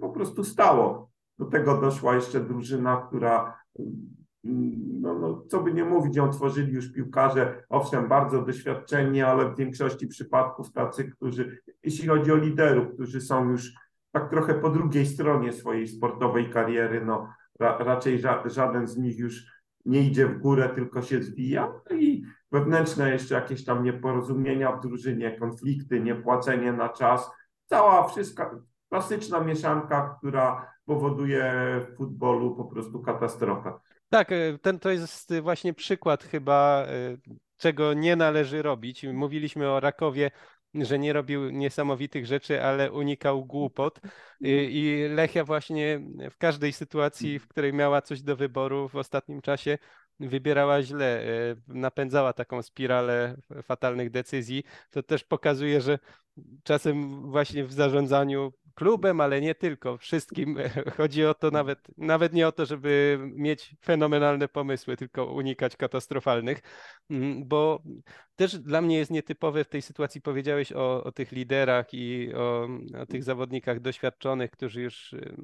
[0.00, 1.10] po prostu stało.
[1.38, 3.58] Do tego doszła jeszcze drużyna, która,
[5.00, 9.56] no, no, co by nie mówić, ją tworzyli już piłkarze, owszem, bardzo doświadczeni, ale w
[9.56, 13.72] większości przypadków tacy, którzy, jeśli chodzi o liderów, którzy są już
[14.12, 17.28] tak trochę po drugiej stronie swojej sportowej kariery, no
[17.60, 19.46] ra, raczej ża, żaden z nich już
[19.84, 21.72] nie idzie w górę, tylko się zwija.
[21.90, 27.30] No i wewnętrzne jeszcze jakieś tam nieporozumienia w drużynie, konflikty, niepłacenie na czas,
[27.66, 28.50] cała wszystka
[28.88, 33.72] klasyczna mieszanka, która powoduje w futbolu po prostu katastrofę.
[34.08, 37.16] Tak, e, ten to jest właśnie przykład chyba, e,
[37.56, 39.04] czego nie należy robić.
[39.04, 40.30] Mówiliśmy o Rakowie
[40.84, 44.00] że nie robił niesamowitych rzeczy, ale unikał głupot.
[44.40, 49.78] I Lechia właśnie w każdej sytuacji, w której miała coś do wyboru w ostatnim czasie,
[50.20, 54.64] wybierała źle, e, napędzała taką spiralę fatalnych decyzji.
[54.90, 55.98] To też pokazuje, że
[56.64, 60.58] czasem właśnie w zarządzaniu klubem, ale nie tylko, wszystkim.
[60.96, 66.60] Chodzi o to nawet, nawet nie o to, żeby mieć fenomenalne pomysły, tylko unikać katastrofalnych,
[67.10, 67.82] mm, bo
[68.36, 72.68] też dla mnie jest nietypowe w tej sytuacji, powiedziałeś o, o tych liderach i o,
[73.02, 75.36] o tych zawodnikach doświadczonych, którzy już y,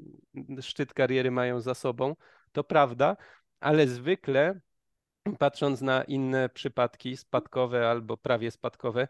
[0.62, 2.16] szczyt kariery mają za sobą.
[2.52, 3.16] To prawda,
[3.62, 4.60] ale zwykle
[5.38, 9.08] patrząc na inne przypadki spadkowe albo prawie spadkowe,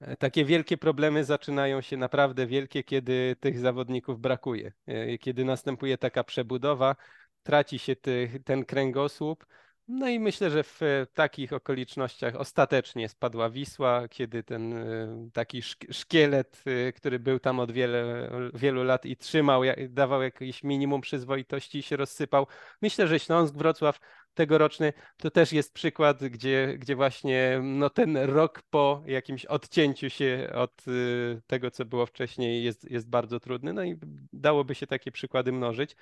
[0.00, 4.72] E, takie wielkie problemy zaczynają się naprawdę wielkie, kiedy tych zawodników brakuje.
[4.86, 6.96] E, kiedy następuje taka przebudowa,
[7.42, 9.46] traci się ty, ten kręgosłup,
[9.88, 10.80] No i myślę, że w
[11.14, 17.72] takich okolicznościach ostatecznie spadła Wisła, kiedy ten y, taki szkielet, y, który był tam od
[17.72, 22.46] wiele, wielu lat i trzymał, dawał jakieś minimum przyzwoitości się rozsypał.
[22.82, 24.00] Myślę, że Śląsk Wrocław
[24.34, 30.50] tegoroczny to też jest przykład, gdzie, gdzie właśnie no, ten rok po jakimś odcięciu się
[30.54, 33.72] od y, tego, co było wcześniej, jest, jest bardzo trudny.
[33.72, 33.96] No i
[34.32, 35.96] dałoby się takie przykłady mnożyć.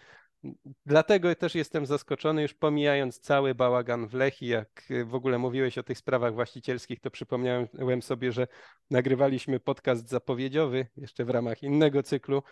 [0.87, 5.83] Dlatego też jestem zaskoczony, już pomijając cały bałagan w Lechi, jak w ogóle mówiłeś o
[5.83, 8.47] tych sprawach właścicielskich, to przypomniałem sobie, że
[8.91, 12.43] nagrywaliśmy podcast zapowiedziowy jeszcze w ramach innego cyklu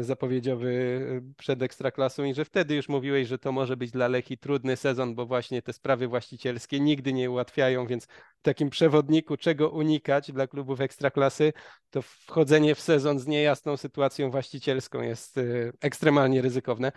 [0.00, 4.38] zapowiedziowy y, przed Ekstraklasą i że wtedy już mówiłeś, że to może być dla Lechi
[4.38, 8.04] trudny sezon, bo właśnie te sprawy właścicielskie nigdy nie ułatwiają, więc
[8.38, 11.52] w takim przewodniku czego unikać dla klubów Ekstraklasy,
[11.90, 16.92] to wchodzenie w sezon z niejasną sytuacją właścicielską jest y, ekstremalnie ryzykowne.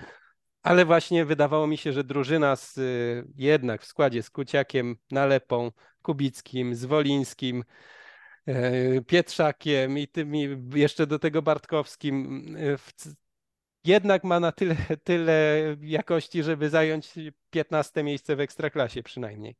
[0.63, 2.79] Ale właśnie wydawało mi się, że drużyna z
[3.36, 7.63] jednak w składzie z Kuciakiem, Nalepą, Kubickim, Zwolińskim,
[9.08, 12.77] Pietrzakiem i tymi jeszcze do tego Bartkowskim e,
[13.86, 17.13] jednak ma na tyle, tyle jakości, żeby zająć
[17.49, 19.56] 15 miejsce w ekstraklasie przynajmniej.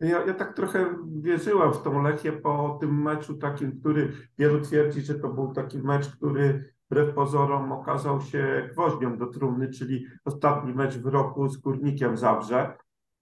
[0.00, 5.00] Ja, ja tak trochę wierzyłem w tą Lechię po tym meczu takim, który wielu twierdzi,
[5.00, 10.74] że to był taki mecz, który wbrew pozorom okazał się gwoździą do trumny, czyli ostatni
[10.74, 12.76] mecz w roku z Górnikiem Zabrze,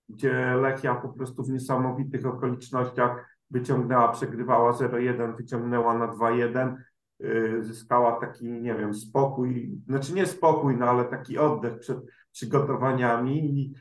[0.08, 6.76] gdzie Lechia po prostu w niesamowitych okolicznościach wyciągnęła, przegrywała 0-1, wyciągnęła na 2-1,
[7.20, 11.98] y, zyskała taki, nie wiem, spokój, znaczy nie spokój, no ale taki oddech przed
[12.32, 13.74] przygotowaniami i,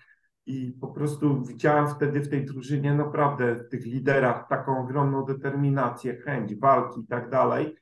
[0.45, 6.15] i po prostu widziałem wtedy w tej drużynie naprawdę w tych liderach taką ogromną determinację,
[6.15, 7.75] chęć walki i tak dalej.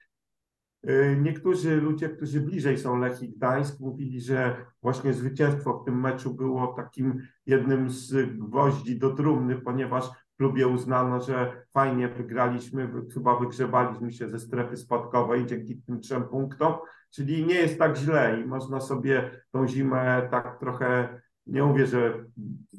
[0.89, 6.34] Y, niektórzy ludzie, którzy bliżej są Lechii Gdańsk, mówili, że właśnie zwycięstwo w tym meczu
[6.34, 14.12] było takim jednym z gwoździ do trumny, ponieważ klubie uznano, że fajnie wygraliśmy, chyba wygrzebaliśmy
[14.12, 16.73] się ze strefy spadkowej dzięki tym trzem punktom,
[17.12, 22.26] czyli nie jest tak źle i można sobie tą zimę tak trochę, nie mówię, że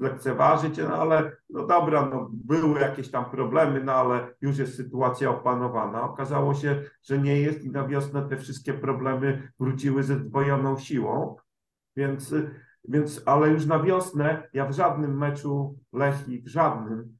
[0.00, 5.30] lekceważyć, no ale no dobra, no były jakieś tam problemy, no ale już jest sytuacja
[5.30, 6.02] opanowana.
[6.02, 11.36] Okazało się, że nie jest i na wiosnę te wszystkie problemy wróciły ze zdwojoną siłą,
[11.96, 12.34] więc,
[12.88, 17.17] więc ale już na wiosnę ja w żadnym meczu Lechi, w żadnym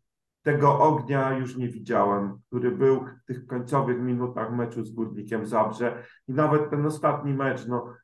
[0.48, 6.02] tego ognia już nie widziałem, który był w tych końcowych minutach meczu z Górnikiem Zabrze.
[6.28, 7.94] I nawet ten ostatni mecz, no,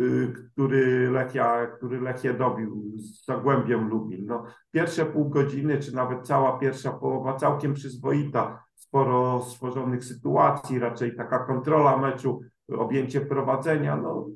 [0.00, 4.26] y, który Lechia, który Lechia dobił z Zagłębiem Lubin.
[4.26, 11.16] No, pierwsze pół godziny, czy nawet cała pierwsza połowa całkiem przyzwoita, sporo stworzonych sytuacji, raczej
[11.16, 14.26] taka kontrola meczu, objęcie prowadzenia, no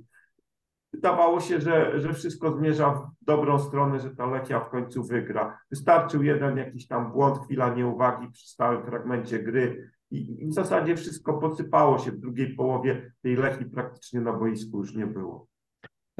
[0.92, 5.58] wydawało się, że, że wszystko zmierza w dobrą stronę, że ta Lechia w końcu wygra.
[5.70, 10.96] Wystarczył jeden jakiś tam błąd, chwila nieuwagi przy stałym fragmencie gry i, i w zasadzie
[10.96, 13.12] wszystko posypało się w drugiej połowie.
[13.22, 15.46] Tej Lechii praktycznie na boisku już nie było.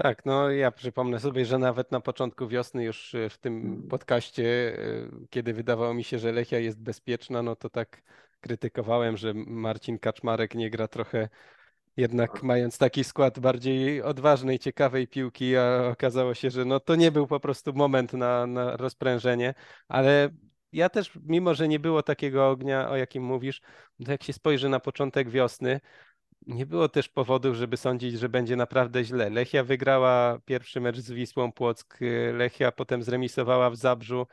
[0.03, 3.89] Tak, no ja przypomnę sobie, że nawet na początku wiosny już e, w tym mhm.
[3.89, 8.03] podcaście, e, kiedy wydawało mi się, że Lechia jest bezpieczna, no to tak
[8.41, 11.29] krytykowałem, że Marcin Kaczmarek nie gra trochę
[11.99, 17.13] jednak mając taki skład bardziej odważnej, ciekawej piłki, a okazało się, że no to nie
[17.13, 19.55] był po prostu moment na, na rozprężenie,
[19.89, 20.31] ale
[20.73, 23.61] ja też, mimo że nie było takiego ognia, o jakim mówisz,
[24.05, 25.81] to jak się spojrzy na początek wiosny,
[26.47, 29.31] nie było też powodów, żeby sądzić, że będzie naprawdę źle.
[29.31, 31.99] Lechia wygrała pierwszy mecz z Wisłą Płock,
[32.33, 34.27] Lechia potem zremisowała w Zabrzu,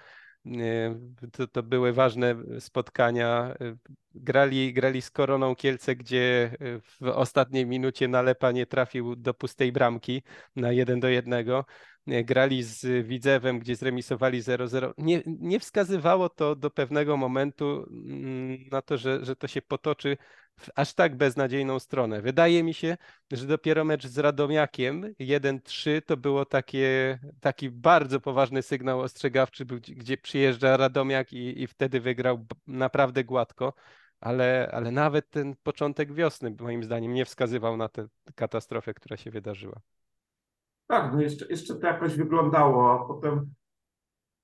[1.31, 3.55] to, to były ważne spotkania.
[4.15, 10.23] Grali, grali z Koroną Kielce, gdzie w ostatniej minucie Nalepa nie trafił do pustej bramki
[10.55, 11.65] na jeden do jednego.
[12.07, 14.93] Grali z Widzewem, gdzie zremisowali 0-0.
[14.97, 20.17] Nie, nie wskazywało to do pewnego momentu mm, na to, że, że to się potoczy
[20.59, 22.21] w aż tak beznadziejną stronę.
[22.21, 22.97] Wydaje mi się,
[23.31, 30.17] że dopiero mecz z Radomiakiem 1-3 to było takie, taki bardzo poważny sygnał ostrzegawczy, gdzie
[30.17, 33.73] przyjeżdża Radomiak i, i wtedy wygrał naprawdę gładko.
[34.19, 39.31] Ale, ale nawet ten początek wiosny, moim zdaniem, nie wskazywał na tę katastrofę, która się
[39.31, 39.81] wydarzyła.
[40.87, 43.53] Tak, no jeszcze, jeszcze to jakoś wyglądało, a potem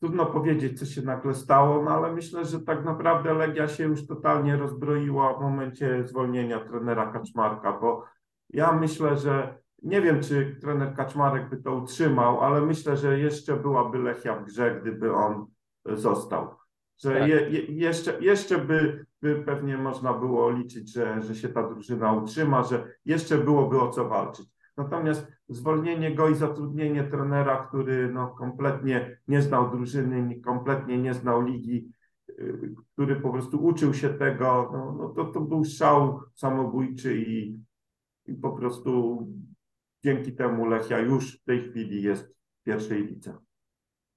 [0.02, 4.08] Trudno powiedzieć, co się nagle stało, no ale myślę, że tak naprawdę Legia się już
[4.08, 8.06] totalnie rozbroiła w momencie zwolnienia trenera Kaczmarka, bo
[8.50, 13.56] ja myślę, że nie wiem, czy trener Kaczmarek by to utrzymał, ale myślę, że jeszcze
[13.56, 15.46] byłaby Lechia w grze, gdyby on
[15.86, 16.56] został.
[16.98, 17.30] Że tak.
[17.30, 22.14] je, je, jeszcze, jeszcze by, by pewnie można było liczyć, że, że się ta drużyna
[22.14, 24.46] utrzyma, że jeszcze byłoby o co walczyć.
[24.78, 31.42] Natomiast zwolnienie go i zatrudnienie trenera, który no, kompletnie nie znał drużyny, kompletnie nie znał
[31.42, 31.92] ligi,
[32.30, 37.60] y, który po prostu uczył się tego, no, no to, to był szał samobójczy i,
[38.26, 39.22] i po prostu
[40.04, 43.38] dzięki temu Lechia już w tej chwili jest w pierwszej lidze.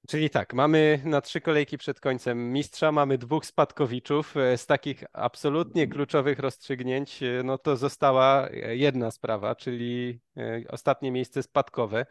[0.09, 4.37] Czyli tak, mamy na trzy kolejki przed końcem mistrza, mamy dwóch spadkowiczów.
[4.37, 10.21] E, z takich absolutnie kluczowych rozstrzygnięć, e, no to została e, jedna sprawa, czyli
[10.69, 12.07] ostatnie miejsce spadkowe.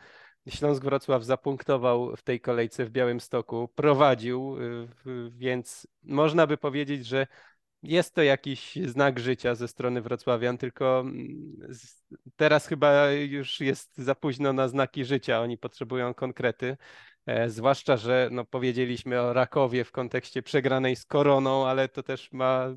[0.50, 4.58] Śląsk Wrocław zapunktował w tej kolejce w Białymstoku, prowadził,
[5.32, 7.28] więc można by powiedzieć, że
[7.84, 11.58] jest to jakiś znak życia ze strony Wrocławian, tylko mm,
[12.36, 15.42] teraz chyba już jest za późno na znaki życia.
[15.42, 16.78] Oni potrzebują konkrety.
[17.26, 22.32] E, zwłaszcza, że no, powiedzieliśmy o Rakowie w kontekście przegranej z Koroną, ale to też
[22.32, 22.68] ma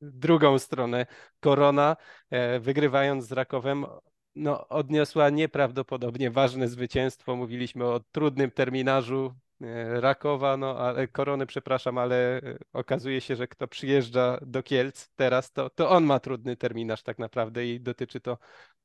[0.00, 1.06] drugą stronę.
[1.40, 1.96] Korona,
[2.30, 3.86] e, wygrywając z Rakowem,
[4.34, 7.36] no, odniosła nieprawdopodobnie ważne zwycięstwo.
[7.36, 12.40] Mówiliśmy o trudnym terminarzu e, Rakowa, no ale Korony, przepraszam, ale
[12.72, 17.18] okazuje się, że kto przyjeżdża do Kielc teraz, to, to on ma trudny terminarz tak
[17.18, 18.38] naprawdę i dotyczy to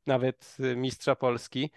[0.07, 1.71] nawet mistrza Polski.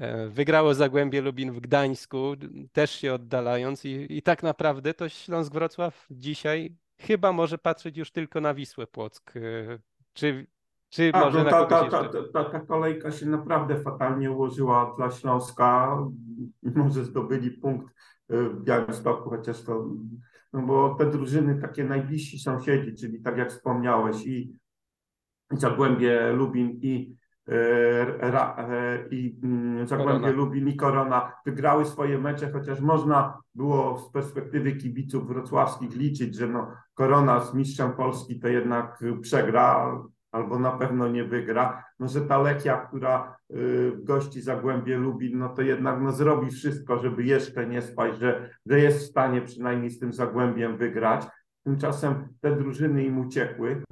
[0.00, 2.32] E, wygrało Zagłębie Lubin w Gdańsku,
[2.72, 8.10] też się oddalając i, i tak naprawdę to Śląsk Wrocław dzisiaj chyba może patrzeć już
[8.10, 9.36] tylko na Wisłę Płock.
[9.36, 9.40] E,
[10.12, 10.46] czy,
[10.88, 15.10] czy A, może no ta, ta, ta, ta, ta kolejka się naprawdę fatalnie ułożyła dla
[15.10, 15.98] Śląska.
[16.62, 17.94] Może zdobyli punkt
[18.28, 19.86] e, w Białymstoku, chociaż to,
[20.52, 24.56] no bo te drużyny takie najbliżsi sąsiedzi, czyli tak jak wspomniałeś i
[25.50, 27.19] Zagłębie Lubin i
[27.50, 27.54] E,
[28.22, 34.72] e, i mm, Zagłębie Lubin i Korona wygrały swoje mecze, chociaż można było z perspektywy
[34.72, 39.92] kibiców wrocławskich liczyć, że no, Korona z mistrzem Polski to jednak przegra
[40.32, 45.48] albo na pewno nie wygra, no że ta Lechia, która y, gości Zagłębie Lubin, no
[45.48, 49.90] to jednak no, zrobi wszystko, żeby jeszcze nie spać, że, że jest w stanie przynajmniej
[49.90, 51.26] z tym Zagłębiem wygrać.
[51.64, 53.82] Tymczasem te drużyny im uciekły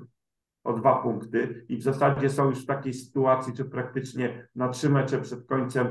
[0.69, 4.91] o dwa punkty i w zasadzie są już w takiej sytuacji, że praktycznie na trzy
[4.91, 5.87] mecze przed końcem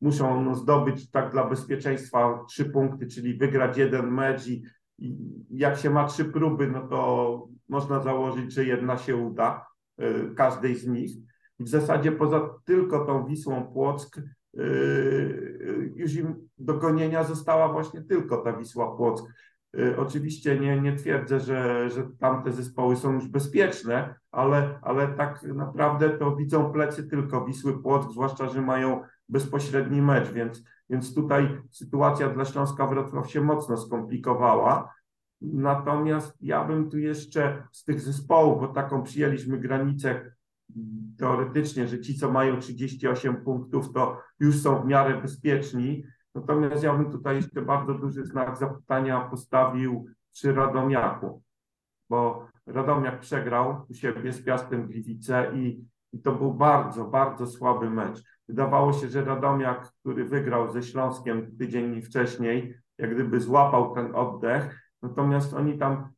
[0.00, 4.62] muszą zdobyć tak dla bezpieczeństwa trzy punkty, czyli wygrać jeden mecz i,
[4.98, 5.16] i
[5.50, 9.66] jak się ma trzy próby, no to można założyć, że jedna się uda,
[10.02, 11.10] y, każdej z nich.
[11.58, 14.22] I w zasadzie poza tylko tą Wisłą Płock y,
[14.60, 19.24] y, już im do gonienia została właśnie tylko ta Wisła Płock.
[19.78, 25.42] Y, oczywiście nie, nie twierdzę, że, że tamte zespoły są już bezpieczne, ale, ale tak
[25.42, 31.58] naprawdę to widzą plecy tylko Wisły Płock, zwłaszcza, że mają bezpośredni mecz, więc, więc tutaj
[31.70, 34.94] sytuacja dla Śląska Wrocław się mocno skomplikowała.
[35.40, 40.32] Natomiast ja bym tu jeszcze z tych zespołów, bo taką przyjęliśmy granicę
[41.18, 46.04] teoretycznie, że ci, co mają 38 punktów, to już są w miarę bezpieczni.
[46.34, 51.42] Natomiast ja bym tutaj jeszcze bardzo duży znak zapytania postawił przy Radomiaku,
[52.10, 57.90] bo Radomiak przegrał u siebie z Piastem Gliwice i, i to był bardzo, bardzo słaby
[57.90, 58.22] mecz.
[58.48, 64.92] Wydawało się, że Radomiak, który wygrał ze Śląskiem tydzień wcześniej, jak gdyby złapał ten oddech,
[65.02, 66.08] natomiast oni tam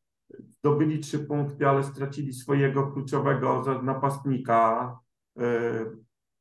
[0.49, 4.99] zdobyli trzy punkty, ale stracili swojego kluczowego napastnika,
[5.39, 5.85] e,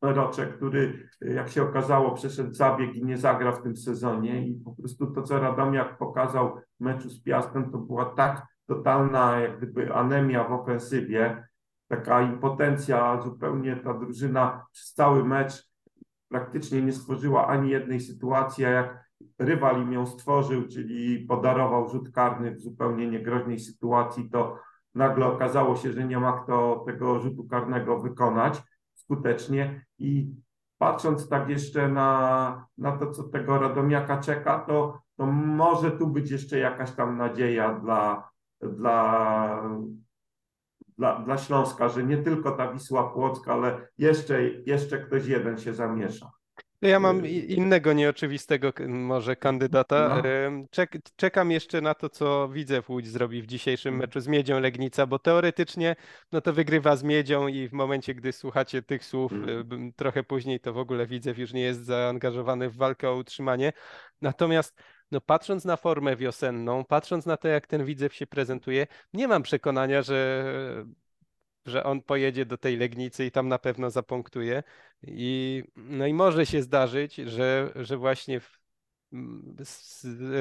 [0.01, 4.75] Roczek, który jak się okazało przeszedł zabieg i nie zagra w tym sezonie i po
[4.75, 9.93] prostu to, co Radomiak pokazał w meczu z Piastem, to była tak totalna jak gdyby
[9.93, 11.47] anemia w ofensywie,
[11.87, 15.71] taka impotencja, zupełnie ta drużyna przez cały mecz
[16.29, 19.05] praktycznie nie stworzyła ani jednej sytuacji, a jak
[19.39, 24.57] rywal im ją stworzył, czyli podarował rzut karny w zupełnie niegroźnej sytuacji, to
[24.95, 28.61] nagle okazało się, że nie ma kto tego rzutu karnego wykonać
[29.01, 30.35] skutecznie i
[30.77, 36.31] patrząc tak jeszcze na, na to, co tego Radomiaka czeka, to, to może tu być
[36.31, 38.29] jeszcze jakaś tam nadzieja dla,
[38.61, 39.69] dla,
[40.97, 45.73] dla, dla Śląska, że nie tylko ta Wisła Płocka, ale jeszcze, jeszcze ktoś jeden się
[45.73, 46.31] zamiesza.
[46.81, 50.21] Ja mam innego nieoczywistego może kandydata.
[50.23, 50.65] No.
[50.71, 55.05] Czek, czekam jeszcze na to, co widzę Łódź zrobi w dzisiejszym meczu z Miedzią Legnica,
[55.05, 55.95] bo teoretycznie
[56.31, 59.93] no to wygrywa z Miedzią i w momencie, gdy słuchacie tych słów mm.
[59.95, 63.73] trochę później, to w ogóle Widzew już nie jest zaangażowany w walkę o utrzymanie.
[64.21, 64.75] Natomiast
[65.11, 69.43] no patrząc na formę wiosenną, patrząc na to, jak ten Widzew się prezentuje, nie mam
[69.43, 70.45] przekonania, że
[71.65, 74.63] że on pojedzie do tej Legnicy i tam na pewno zapunktuje.
[75.03, 78.61] I, no i może się zdarzyć, że, że właśnie w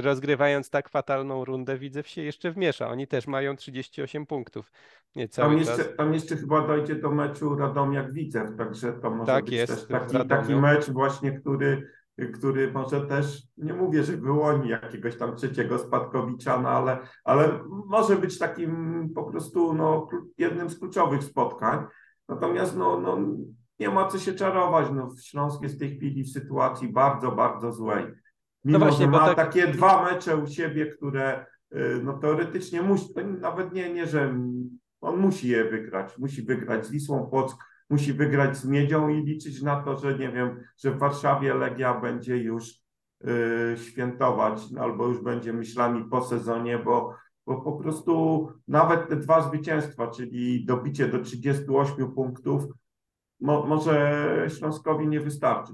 [0.01, 2.89] rozgrywając tak fatalną rundę, Widzew się jeszcze wmiesza.
[2.89, 4.73] Oni też mają 38 punktów.
[5.16, 9.55] Nie, tam, jeszcze, tam jeszcze chyba dojdzie do meczu Radomiak-Widzew, także to może tak być
[9.55, 11.91] jest, też taki, taki mecz właśnie, który
[12.29, 18.16] który może też, nie mówię, że wyłoni jakiegoś tam trzeciego spadkowicza, no ale, ale może
[18.16, 20.09] być takim po prostu no,
[20.39, 21.85] jednym z kluczowych spotkań.
[22.29, 23.18] Natomiast no, no,
[23.81, 24.87] nie ma co się czarować.
[24.95, 28.07] No, Śląsk jest w tej chwili w sytuacji bardzo, bardzo złej.
[28.64, 29.37] Mimo, no właśnie, że ma tak...
[29.37, 34.35] takie dwa mecze u siebie, które y, no, teoretycznie musi, to nawet nie, nie, że
[35.01, 36.18] on musi je wygrać.
[36.18, 40.32] Musi wygrać z Wisłą Płock, musi wygrać z Miedzią i liczyć na to, że nie
[40.32, 42.74] wiem, że w Warszawie Legia będzie już
[43.24, 47.14] y, świętować albo już będzie myślami po sezonie, bo,
[47.47, 52.64] bo po prostu nawet te dwa zwycięstwa, czyli dobicie do 38 punktów,
[53.41, 55.72] mo, może Śląskowi nie wystarczy.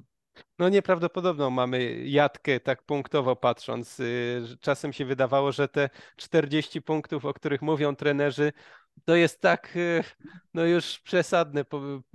[0.58, 4.00] No nieprawdopodobną mamy jatkę tak punktowo patrząc.
[4.00, 8.52] Y, czasem się wydawało, że te 40 punktów, o których mówią trenerzy,
[9.04, 10.04] to jest tak y,
[10.54, 11.64] no już przesadne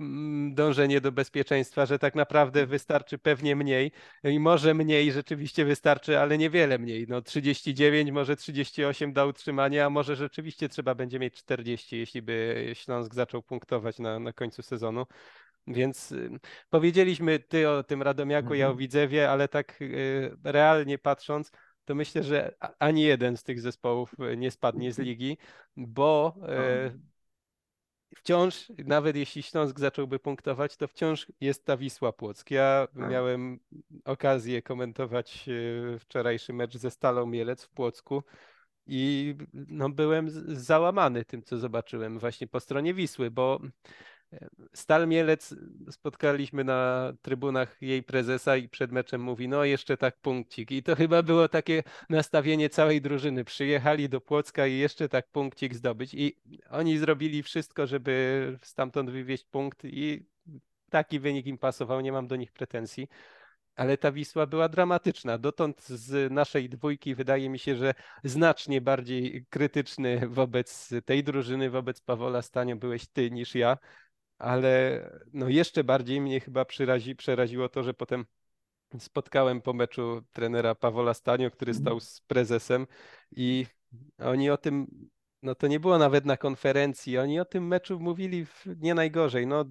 [0.00, 3.92] mm, dążenie do bezpieczeństwa, że tak naprawdę wystarczy pewnie mniej
[4.24, 7.06] i może mniej rzeczywiście wystarczy, ale niewiele mniej.
[7.08, 12.66] No 39, może 38 da utrzymanie, a może rzeczywiście trzeba będzie mieć 40, jeśli by
[12.74, 15.06] Śląsk zaczął punktować na, na końcu sezonu.
[15.66, 16.30] Więc y,
[16.70, 18.78] powiedzieliśmy ty o tym Radomiaku, ja o mhm.
[18.78, 21.50] Widzewie, ale tak y, realnie patrząc,
[21.84, 25.38] to myślę, że ani jeden z tych zespołów y, nie spadnie z ligi,
[25.76, 26.34] bo
[28.16, 32.50] wciąż, nawet jeśli Śląsk zacząłby punktować, to wciąż jest ta Wisła Płock.
[32.50, 33.10] Ja tak.
[33.10, 33.60] miałem
[34.04, 35.48] okazję komentować
[35.98, 38.22] wczorajszy mecz ze Stalą Mielec w Płocku
[38.86, 40.26] i no, byłem
[40.56, 43.60] załamany tym, co zobaczyłem właśnie po stronie Wisły, bo
[44.74, 45.54] Stal Mielec
[45.90, 50.70] spotkaliśmy na trybunach jej prezesa i przed meczem mówi, no jeszcze tak punkcik.
[50.70, 53.44] I to chyba było takie nastawienie całej drużyny.
[53.44, 56.14] Przyjechali do Płocka i jeszcze tak punkcik zdobyć.
[56.14, 56.36] I
[56.70, 60.26] oni zrobili wszystko, żeby stamtąd wywieźć punkt i
[60.90, 63.08] taki wynik im pasował, nie mam do nich pretensji.
[63.76, 65.38] Ale ta Wisła była dramatyczna.
[65.38, 72.00] Dotąd z naszej dwójki wydaje mi się, że znacznie bardziej krytyczny wobec tej drużyny, wobec
[72.00, 73.78] Pawola Stanio byłeś ty niż ja
[74.38, 75.02] ale
[75.32, 78.24] no jeszcze bardziej mnie chyba przerazi, przeraziło to, że potem
[78.98, 82.86] spotkałem po meczu trenera Pawola Stanio, który stał z prezesem
[83.36, 83.66] i
[84.18, 84.86] oni o tym,
[85.42, 89.64] no to nie było nawet na konferencji, oni o tym meczu mówili nie najgorzej, no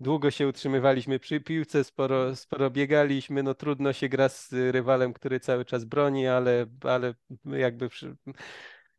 [0.00, 5.40] długo się utrzymywaliśmy przy piłce, sporo, sporo biegaliśmy, no trudno się gra z rywalem, który
[5.40, 8.16] cały czas broni, ale, ale jakby przy...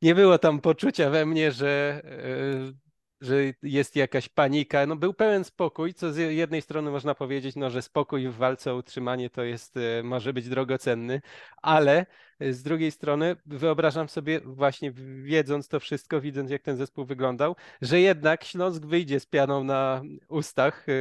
[0.02, 2.91] nie było tam poczucia we mnie, że e,
[3.22, 4.86] że jest jakaś panika.
[4.86, 8.74] No był pełen spokój, co z jednej strony można powiedzieć, no, że spokój w walce
[8.74, 11.22] o utrzymanie to jest, e, może być drogocenny,
[11.62, 12.06] ale
[12.50, 14.92] z drugiej strony wyobrażam sobie właśnie
[15.24, 20.02] wiedząc to wszystko, widząc jak ten zespół wyglądał, że jednak Śląsk wyjdzie z pianą na
[20.30, 20.92] ustach e,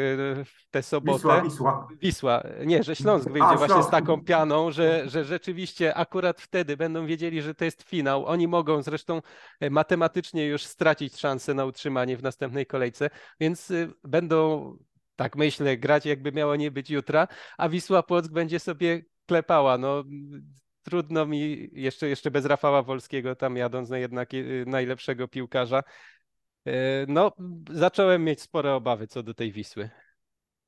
[0.45, 1.19] w tę sobotę.
[1.19, 1.89] Wisła, Wisła.
[2.03, 2.43] Wisła.
[2.67, 3.89] Nie, że Śląsk wyjdzie A, właśnie Śląsk.
[3.89, 8.27] z taką pianą, że, że rzeczywiście akurat wtedy będą wiedzieli, że to jest finał.
[8.27, 9.23] Oni mogą zresztą
[9.61, 13.11] e, matematycznie już stracić szansę na utrzymanie w następnej kolejce,
[13.41, 14.77] więc e, będą
[15.17, 17.29] tak myślę, grać jakby miało nie być jutra,
[17.59, 19.79] a Wisła Płock będzie sobie klepała.
[19.79, 20.05] No,
[20.83, 25.83] trudno mi, jeszcze, jeszcze bez Rafała Wolskiego tam jadąc na jednak y, najlepszego piłkarza,
[26.69, 26.73] y,
[27.09, 27.33] no
[27.71, 29.91] zacząłem mieć spore obawy co do tej Wisły.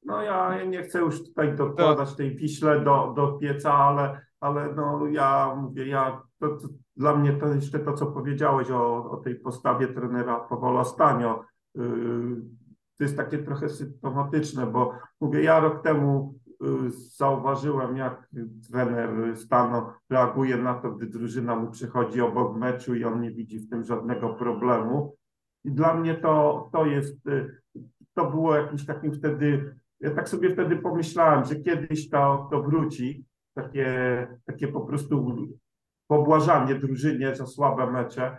[0.05, 2.17] No ja nie chcę już tutaj dokładać to...
[2.17, 7.33] tej Wiśle do, do pieca, ale, ale no ja mówię, ja to, to, dla mnie
[7.33, 11.45] to jeszcze to, co powiedziałeś o, o tej postawie trenera Pawola Stanio,
[11.75, 11.83] yy,
[12.99, 16.35] to jest takie trochę symptomatyczne, bo mówię, ja rok temu
[16.91, 18.29] zauważyłem, jak
[18.71, 23.59] trener Stano reaguje na to, gdy drużyna mu przychodzi obok meczu i on nie widzi
[23.59, 25.17] w tym żadnego problemu.
[25.65, 27.21] I dla mnie to, to jest,
[28.15, 33.25] to było jakimś takim wtedy, ja tak sobie wtedy pomyślałem, że kiedyś to, to wróci,
[33.55, 35.37] takie, takie po prostu
[36.07, 38.37] pobłażanie drużynie za słabe mecze.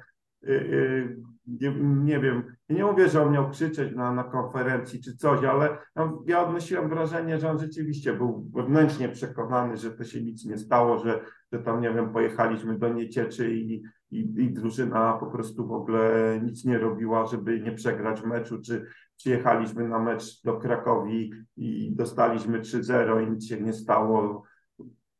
[1.48, 5.78] Nie, nie wiem, nie mówię, że on miał krzyczeć na, na konferencji czy coś, ale
[5.96, 10.58] no, ja odnosiłem wrażenie, że on rzeczywiście był wewnętrznie przekonany, że to się nic nie
[10.58, 11.20] stało, że,
[11.52, 16.40] że tam, nie wiem, pojechaliśmy do Niecieczy i, i, i drużyna po prostu w ogóle
[16.44, 18.86] nic nie robiła, żeby nie przegrać meczu, czy
[19.18, 24.44] przyjechaliśmy na mecz do Krakowi i dostaliśmy 3-0 i nic się nie stało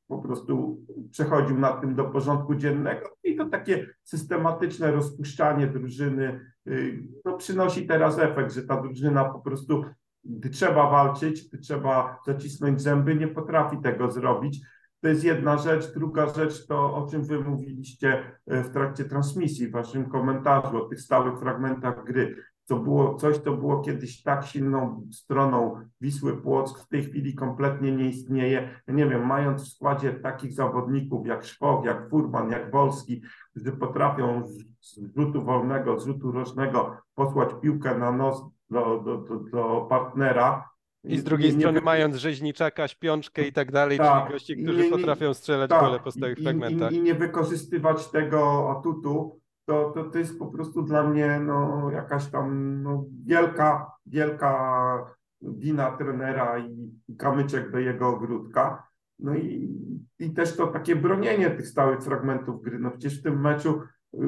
[0.08, 0.82] po prostu
[1.12, 7.88] przechodził nad tym do porządku dziennego i to takie systematyczne rozpuszczanie drużyny y, no, przynosi
[7.88, 9.86] teraz efekt, że ta drużyna po prostu,
[10.24, 14.62] gdy trzeba walczyć, gdy trzeba zacisnąć zęby, nie potrafi tego zrobić.
[15.02, 15.94] to jest jedna rzecz.
[15.94, 21.02] Druga rzecz to, o czym wy mówiliście w trakcie transmisji, w waszym komentarzu, o tych
[21.02, 22.36] stałych fragmentach gry
[22.68, 27.92] to było coś, to było kiedyś tak silną stroną Wisły Płock, w tej chwili kompletnie
[27.92, 28.70] nie istnieje.
[28.88, 34.48] nie wiem, mając w składzie takich zawodników jak Szpok, jak Furman, jak Wolski, którzy potrafią
[34.82, 40.74] z rzutu wolnego, z rzutu rocznego posłać piłkę na nos do, do, do, do partnera,
[41.06, 44.64] i z drugiej nie, strony nie, mając rzeźniczaka, śpiączkę i tak dalej, tak, czyli gości,
[44.64, 46.92] którzy nie, potrafią strzelać tak, gole po stałych fragmentach.
[46.92, 51.90] I, I, nie wykorzystywać tego atutu, to, to, to jest po prostu dla mnie no,
[51.92, 58.88] jakaś tam no, wielka, wielka wina trenera i, i kamyczek do jego ogródka.
[59.20, 59.78] No i,
[60.20, 62.80] i też to takie bronienie tych stałych fragmentów gry.
[62.80, 63.82] No przecież w tym meczu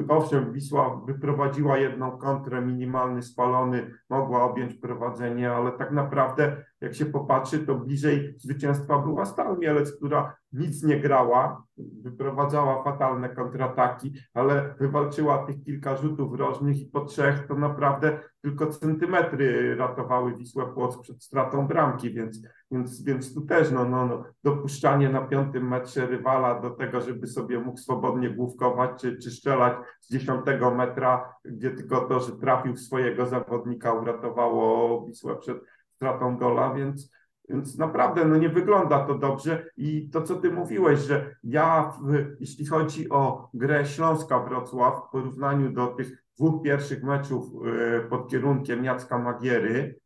[0.08, 7.06] Owszem, Wisła wyprowadziła jedną kontrę, minimalny spalony, mogła objąć prowadzenie, ale tak naprawdę, jak się
[7.06, 11.62] popatrzy, to bliżej zwycięstwa była Stal Mielec, która nic nie grała,
[12.02, 18.66] wyprowadzała fatalne kontrataki, ale wywalczyła tych kilka rzutów rożnych i po trzech to naprawdę tylko
[18.66, 24.24] centymetry ratowały Wisłę Płock przed stratą bramki, więc, więc, więc tu też no, no, no,
[24.44, 29.74] dopuszczanie na piątym metrze rywala do tego, żeby sobie mógł swobodnie główkować czy, czy strzelać
[30.00, 35.58] z dziesiątego metra, gdzie tylko to, że trafił swojego zawodnika uratowało Wisłę przed
[35.96, 37.16] stratą gola, więc
[37.48, 41.92] więc naprawdę no nie wygląda to dobrze i to, co ty mówiłeś, że ja,
[42.40, 48.84] jeśli chodzi o grę Śląska-Wrocław w porównaniu do tych dwóch pierwszych meczów e, pod kierunkiem
[48.84, 50.00] Jacka Magiery,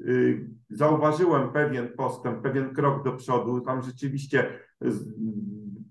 [0.00, 0.04] e,
[0.70, 3.60] zauważyłem pewien postęp, pewien krok do przodu.
[3.60, 4.58] Tam rzeczywiście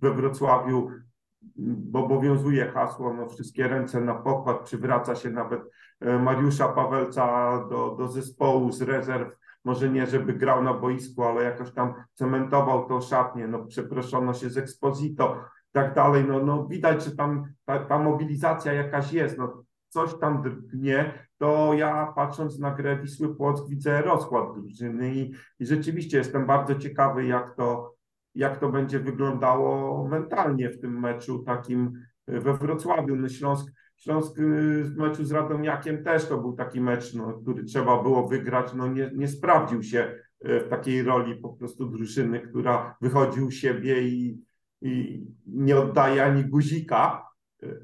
[0.02, 0.90] we Wrocławiu
[1.94, 5.62] obowiązuje hasło, no wszystkie ręce na pokład, przywraca się nawet
[6.02, 9.38] e, Mariusza Pawelca do, do zespołu z rezerw.
[9.66, 14.50] Może nie, żeby grał na boisku, ale jakoś tam cementował tą szatnię, no przeproszono się
[14.50, 15.38] z Exposito
[15.74, 20.42] tak dalej, no, no widać, że tam ta, ta mobilizacja jakaś jest, no coś tam
[20.42, 26.46] drgnie, to ja patrząc na grę Wisły Płock widzę rozkład drużyny i, i rzeczywiście jestem
[26.46, 27.93] bardzo ciekawy, jak to,
[28.36, 31.92] jak to będzie wyglądało mentalnie w tym meczu takim
[32.28, 33.16] we Wrocławiu.
[33.16, 37.64] No Śląsk Śląsk y, w meczu z Radomiakiem też to był taki mecz, no, który
[37.64, 42.40] trzeba było wygrać, no nie, nie sprawdził się y, w takiej roli po prostu drużyny,
[42.40, 44.44] która wychodzi u siebie i,
[44.82, 47.28] i nie oddaje ani guzika,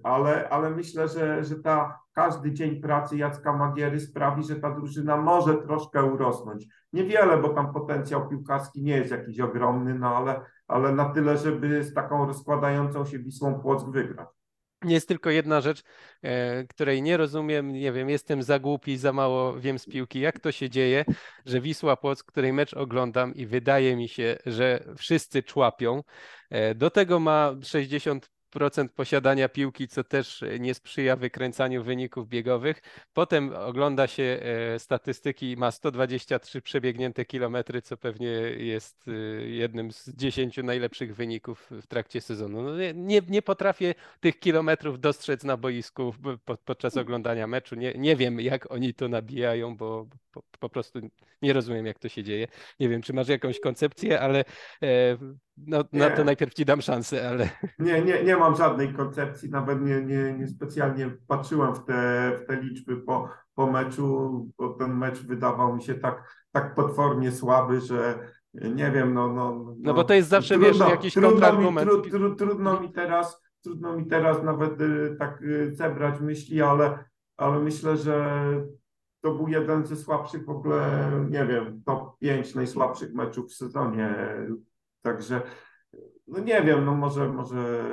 [0.04, 5.18] ale, ale myślę, że, że ta każdy dzień pracy Jacka Magiery sprawi, że ta drużyna
[5.18, 6.66] może troszkę urosnąć.
[6.94, 11.84] Niewiele, bo tam potencjał piłkarski nie jest jakiś ogromny, no ale, ale na tyle, żeby
[11.84, 14.28] z taką rozkładającą się Wisłą Płock wygrać.
[14.86, 15.84] Jest tylko jedna rzecz,
[16.22, 20.40] e, której nie rozumiem, nie wiem, jestem za głupi, za mało wiem z piłki, jak
[20.40, 21.06] to się dzieje,
[21.46, 26.04] że Wisła Płock, której mecz oglądam i wydaje mi się, że wszyscy człapią,
[26.50, 32.82] e, do tego ma 60 procent posiadania piłki, co też nie sprzyja wykręcaniu wyników biegowych.
[33.14, 38.28] Potem ogląda się e, statystyki, ma 123 przebiegnięte kilometry, co pewnie
[38.58, 39.12] jest e,
[39.48, 42.62] jednym z 10 najlepszych wyników w trakcie sezonu.
[42.62, 46.14] No nie, nie potrafię tych kilometrów dostrzec na boisku
[46.66, 47.76] podczas oglądania meczu.
[47.76, 50.08] Nie, nie wiem, jak oni to nabijają, bo
[50.42, 51.00] po, po prostu
[51.42, 52.48] nie rozumiem, jak to się dzieje.
[52.80, 54.40] Nie wiem, czy masz jakąś koncepcję, ale
[54.84, 55.18] e,
[55.58, 57.50] no, na to najpierw ci dam szansę, ale.
[57.80, 62.48] Nie, nie, nie mam żadnej koncepcji, nawet nie, nie, nie specjalnie patrzyłem w te, w
[62.48, 67.82] te liczby po, po meczu, bo ten mecz wydawał mi się tak, tak potwornie słaby,
[67.82, 68.20] że
[68.54, 69.28] nie wiem, no.
[69.28, 72.80] No, no, no bo to jest zawsze trudno, wiesz, jakiś trudno mi, tru, tru, trudno
[72.80, 77.04] mi teraz, trudno mi teraz nawet y, tak y, zebrać myśli, ale,
[77.38, 78.46] ale myślę, że
[79.22, 84.16] to był jeden ze słabszych w ogóle, nie wiem, top 5 najsłabszych meczów w sezonie.
[85.02, 85.42] Także,
[86.28, 87.86] no nie wiem, no może, może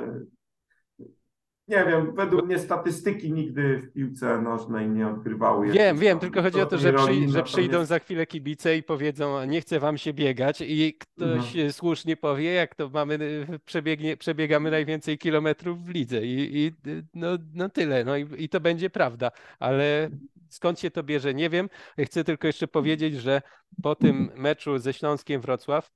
[1.67, 5.71] nie wiem, według mnie statystyki nigdy w piłce nożnej nie odgrywały.
[5.71, 9.45] Wiem, wiem, tylko chodzi o to, że, przy, że przyjdą za chwilę kibice i powiedzą,
[9.45, 11.73] nie chce wam się biegać i ktoś mhm.
[11.73, 16.71] słusznie powie, jak to mamy, przebiegnie, przebiegamy najwięcej kilometrów w lidze i, i
[17.13, 20.09] no, no tyle, no i, i to będzie prawda, ale
[20.49, 21.69] skąd się to bierze, nie wiem.
[22.05, 23.41] Chcę tylko jeszcze powiedzieć, że
[23.83, 25.91] po tym meczu ze Śląskiem Wrocław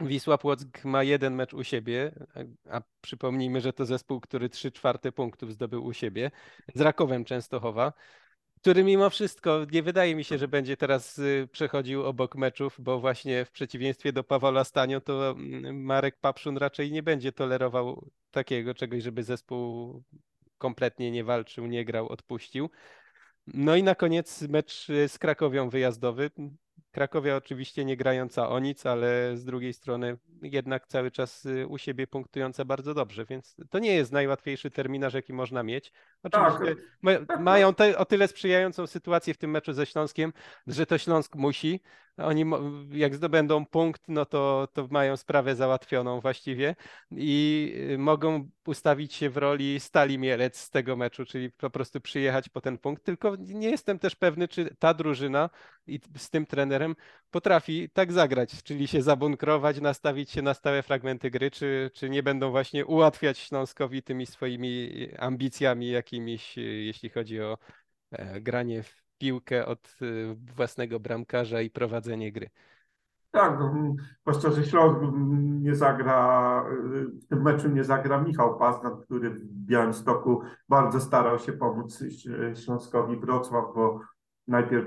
[0.00, 2.12] Wisła Płock ma jeden mecz u siebie,
[2.70, 6.30] a przypomnijmy, że to zespół, który trzy czwarte punktów zdobył u siebie,
[6.74, 7.92] z Rakowem Częstochowa,
[8.64, 13.00] który mimo wszystko nie wydaje mi się, że będzie teraz y, przechodził obok meczów, bo
[13.00, 18.74] właśnie w przeciwieństwie do Pawola Stanio, to mm, Marek Papszun raczej nie będzie tolerował takiego
[18.74, 20.02] czegoś, żeby zespół
[20.58, 22.70] kompletnie nie walczył, nie grał, odpuścił.
[23.46, 26.30] No i na koniec mecz z Krakowią wyjazdowy.
[26.94, 31.78] Krakowia oczywiście nie grająca o nic, ale z drugiej strony jednak cały czas y, u
[31.78, 35.92] siebie punktująca bardzo dobrze, więc to nie jest najłatwiejszy terminarz, jaki można mieć.
[36.22, 36.76] Oczywiście
[37.26, 37.40] tak.
[37.40, 40.32] mają te, o tyle sprzyjającą sytuację w tym meczu ze Śląskiem,
[40.66, 41.80] że to Śląsk musi.
[42.16, 42.44] Oni
[42.90, 46.76] jak zdobędą punkt, no to, to mają sprawę załatwioną właściwie
[47.10, 52.00] i y, mogą ustawić się w roli Stali Mielec z tego meczu, czyli po prostu
[52.00, 53.04] przyjechać po ten punkt.
[53.04, 55.50] Tylko nie jestem też pewny, czy ta drużyna
[55.86, 56.83] i z tym trenerem
[57.30, 62.22] potrafi tak zagrać, czyli się zabunkrować, nastawić się na stałe fragmenty gry, czy, czy nie
[62.22, 67.58] będą właśnie ułatwiać Śląskowi tymi swoimi ambicjami jakimiś, jeśli chodzi o
[68.10, 70.04] e, granie w piłkę od e,
[70.56, 72.50] własnego bramkarza i prowadzenie gry.
[73.30, 75.00] Tak, no, zwłaszcza, że Śląsk
[75.62, 76.64] nie zagra,
[77.22, 82.04] w tym meczu nie zagra Michał Paznat, który w Białymstoku bardzo starał się pomóc
[82.64, 84.00] Śląskowi Wrocław, bo
[84.48, 84.86] najpierw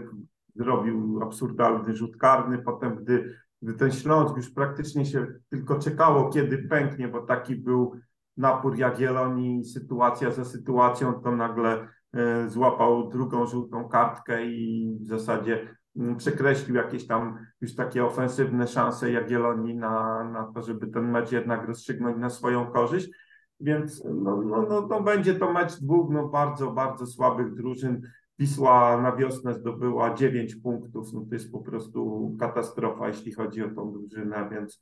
[0.57, 6.57] zrobił absurdalny rzut karny, potem gdy, gdy ten Śląsk już praktycznie się tylko czekało, kiedy
[6.57, 7.95] pęknie, bo taki był
[8.37, 15.75] napór Jagiellonii, sytuacja za sytuacją, to nagle e, złapał drugą żółtą kartkę i w zasadzie
[15.95, 21.31] mm, przekreślił jakieś tam już takie ofensywne szanse Jagiellonii na, na to, żeby ten mecz
[21.31, 23.09] jednak rozstrzygnąć na swoją korzyść.
[23.59, 28.01] Więc no, no, no, to będzie to mecz dwóch no, bardzo, bardzo słabych drużyn.
[28.39, 31.13] Wisła na wiosnę zdobyła 9 punktów.
[31.13, 34.81] No to jest po prostu katastrofa, jeśli chodzi o tą drużynę, więc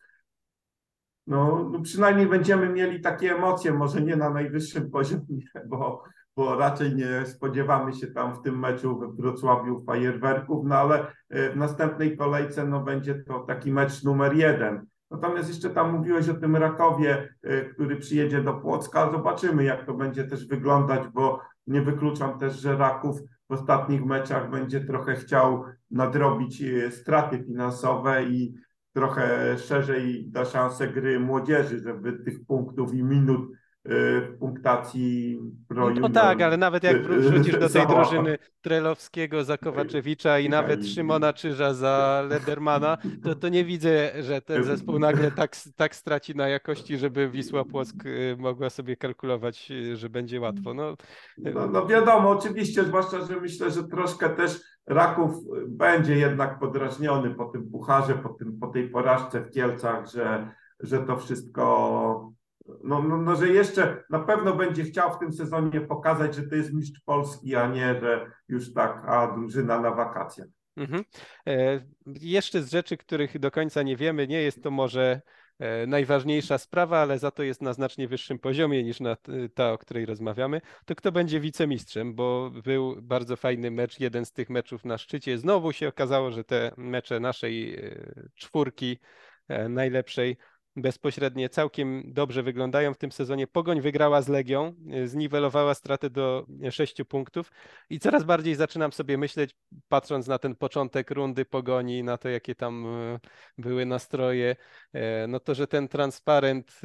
[1.28, 6.04] no, no przynajmniej będziemy mieli takie emocje, może nie na najwyższym poziomie, bo,
[6.36, 11.50] bo raczej nie spodziewamy się tam w tym meczu we Wrocławiu fajerwerków, no ale e,
[11.50, 14.86] w następnej kolejce no, będzie to taki mecz numer jeden.
[15.12, 19.12] Natomiast jeszcze tam mówiłeś o tym Rakowie, e, który przyjedzie do Płocka.
[19.12, 23.20] Zobaczymy, jak to będzie też wyglądać, bo nie wykluczam też, że Raków
[23.50, 28.56] w ostatnich meczach będzie trochę chciał nadrobić e, straty finansowe i
[28.94, 33.52] trochę szerzej da szansę gry młodzieży, żeby tych punktów i minut
[33.92, 40.40] Y, punktacji pro No tak, ale nawet jak wrócisz do tej drużyny Trelowskiego za Kowaczewicza
[40.40, 45.56] i nawet Szymona Czyża za Ledermana, to, to nie widzę, że ten zespół nagle tak,
[45.76, 50.74] tak straci na jakości, żeby Wisła Płock y, mogła sobie kalkulować, y, że będzie łatwo.
[50.74, 50.96] No,
[51.38, 55.34] no, no wiadomo, oczywiście, zwłaszcza, że myślę, że troszkę też Raków
[55.68, 61.00] będzie jednak podrażniony po tym pucharze, po, tym, po tej porażce w Kielcach, że, że
[61.00, 62.36] to wszystko
[62.84, 66.56] no, no, no, że jeszcze na pewno będzie chciał w tym sezonie pokazać, że to
[66.56, 70.48] jest mistrz Polski, a nie, że już taka drużyna na wakacjach.
[70.78, 71.04] Mhm.
[71.48, 75.22] E, jeszcze z rzeczy, których do końca nie wiemy, nie jest to może
[75.60, 79.18] e, najważniejsza sprawa, ale za to jest na znacznie wyższym poziomie niż na
[79.54, 84.32] ta, o której rozmawiamy, to kto będzie wicemistrzem, bo był bardzo fajny mecz, jeden z
[84.32, 85.38] tych meczów na szczycie.
[85.38, 89.00] Znowu się okazało, że te mecze naszej e, czwórki
[89.48, 90.38] e, najlepszej
[90.76, 93.48] bezpośrednie całkiem dobrze wyglądają w tym sezonie.
[93.48, 94.74] Pogoń wygrała z Legią,
[95.04, 97.52] y, zniwelowała stratę do 6 punktów
[97.90, 99.56] i coraz bardziej zaczynam sobie myśleć,
[99.88, 103.20] patrząc na ten początek rundy Pogoni, na to jakie tam y,
[103.58, 104.56] były nastroje,
[104.94, 106.82] e, no to, że ten transparent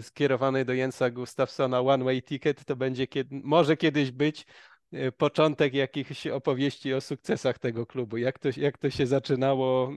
[0.00, 4.67] skierowany do Jensa Gustafsona One Way Ticket to będzie kiedy, może kiedyś być E,
[5.16, 9.92] początek jakichś opowieści o sukcesach tego klubu, jak to, jak to się zaczynało,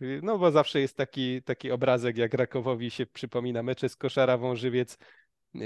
[0.00, 4.56] e, no bo zawsze jest taki, taki obrazek, jak Rakowowi się przypomina mecze z Koszarawą
[4.56, 4.98] Żywiec
[5.54, 5.58] e,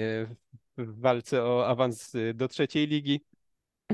[0.78, 3.24] w walce o awans do trzeciej ligi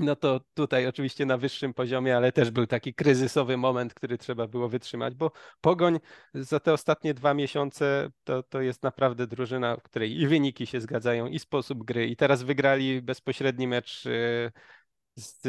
[0.01, 4.46] no to tutaj oczywiście na wyższym poziomie, ale też był taki kryzysowy moment, który trzeba
[4.46, 6.01] było wytrzymać, bo Pogoń
[6.34, 10.80] za te ostatnie dwa miesiące to, to jest naprawdę drużyna, w której i wyniki się
[10.80, 12.07] zgadzają, i sposób gry.
[12.07, 14.53] I teraz wygrali bezpośredni mecz e,
[15.16, 15.46] z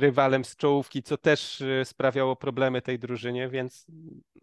[0.00, 3.86] rywalem z czołówki, co też e, sprawiało problemy tej drużynie, więc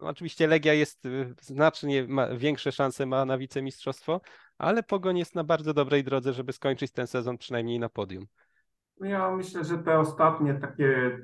[0.00, 1.02] no, oczywiście Legia jest
[1.40, 4.20] znacznie ma, większe szanse ma na wicemistrzostwo,
[4.58, 8.26] ale Pogoń jest na bardzo dobrej drodze, żeby skończyć ten sezon przynajmniej na podium.
[9.00, 11.18] Ja myślę, że te ostatnie takie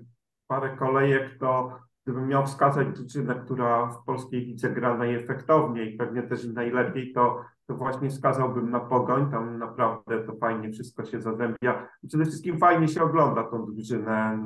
[0.46, 6.44] parę kolejek to gdybym miał wskazać drużynę, która w polskiej lidze gra najefektowniej, pewnie też
[6.44, 11.88] najlepiej, to, to właśnie wskazałbym na Pogoń, tam naprawdę to fajnie wszystko się zazębia.
[12.08, 14.38] Przede wszystkim fajnie się ogląda tą drużynę.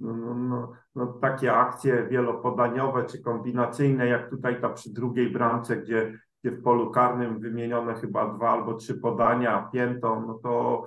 [0.00, 5.76] No, no, no, no, takie akcje wielopodaniowe czy kombinacyjne, jak tutaj ta przy drugiej bramce,
[5.76, 10.84] gdzie, gdzie w polu karnym wymienione chyba dwa albo trzy podania piętą, no to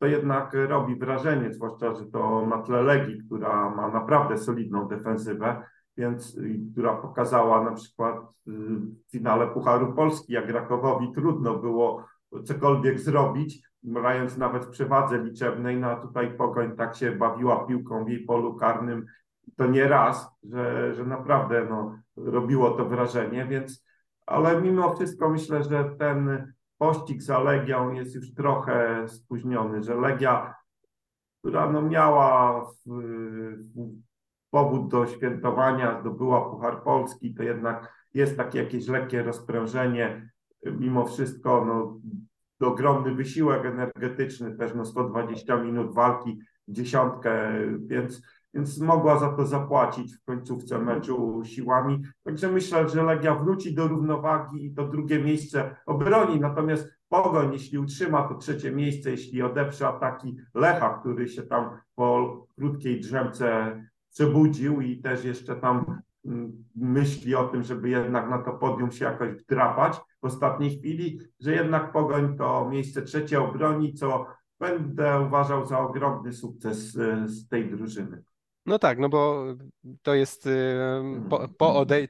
[0.00, 5.62] to jednak robi wrażenie, zwłaszcza, że to na tle Legii, która ma naprawdę solidną defensywę,
[5.96, 6.36] więc
[6.72, 8.50] która pokazała na przykład y,
[9.06, 12.04] w finale Pucharu Polski, jak Rakowowi trudno było
[12.44, 18.08] cokolwiek zrobić, mając nawet przewadze liczebnej, no a tutaj Pogoń tak się bawiła piłką w
[18.08, 19.06] jej polu karnym,
[19.56, 23.84] to nie raz, że, że naprawdę no, robiło to wrażenie, więc
[24.26, 30.54] ale mimo wszystko myślę, że ten pościg za Legią jest już trochę spóźniony, że Legia,
[31.38, 32.90] która no miała w,
[33.74, 34.00] w
[34.50, 40.30] powód do świętowania, zdobyła Puchar Polski, to jednak jest takie jakieś lekkie rozprężenie.
[40.64, 42.00] Mimo wszystko no,
[42.68, 47.52] ogromny wysiłek energetyczny, też no 120 minut walki, dziesiątkę,
[47.86, 48.22] więc,
[48.54, 52.02] więc mogła za to zapłacić w końcówce meczu siłami.
[52.24, 56.40] Także myślę, że Legia wróci do równowagi i to drugie miejsce obroni.
[56.40, 62.46] Natomiast Pogoń, jeśli utrzyma to trzecie miejsce, jeśli odeprze ataki Lecha, który się tam po
[62.58, 63.76] krótkiej drzemce
[64.10, 69.04] przebudził i też jeszcze tam mm, myśli o tym, żeby jednak na to podium się
[69.04, 74.26] jakoś wdrapać w ostatniej chwili, że jednak Pogoń to miejsce trzecie obroni, co
[74.60, 78.22] będę uważał za ogromny sukces y, z tej drużyny.
[78.66, 79.44] No tak, no bo
[80.02, 80.78] to jest y,
[81.30, 82.08] po, po odej-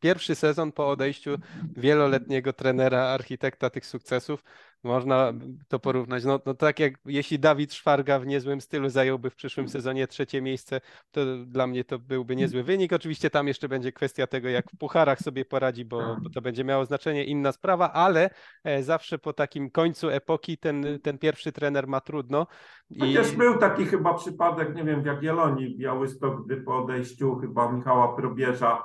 [0.00, 1.36] pierwszy sezon po odejściu
[1.76, 4.44] wieloletniego trenera, architekta tych sukcesów.
[4.84, 5.32] Można
[5.68, 6.24] to porównać.
[6.24, 10.42] No, no tak jak jeśli Dawid Szwarga w niezłym stylu zająłby w przyszłym sezonie trzecie
[10.42, 12.92] miejsce, to dla mnie to byłby niezły wynik.
[12.92, 16.64] Oczywiście tam jeszcze będzie kwestia tego, jak w pucharach sobie poradzi, bo, bo to będzie
[16.64, 18.30] miało znaczenie, inna sprawa, ale
[18.64, 22.46] e, zawsze po takim końcu epoki ten, ten pierwszy trener ma trudno.
[22.90, 23.00] I...
[23.00, 28.16] Chociaż był taki chyba przypadek, nie wiem, w Jagiellonii, Białystok, gdy po odejściu chyba Michała
[28.16, 28.82] Probierza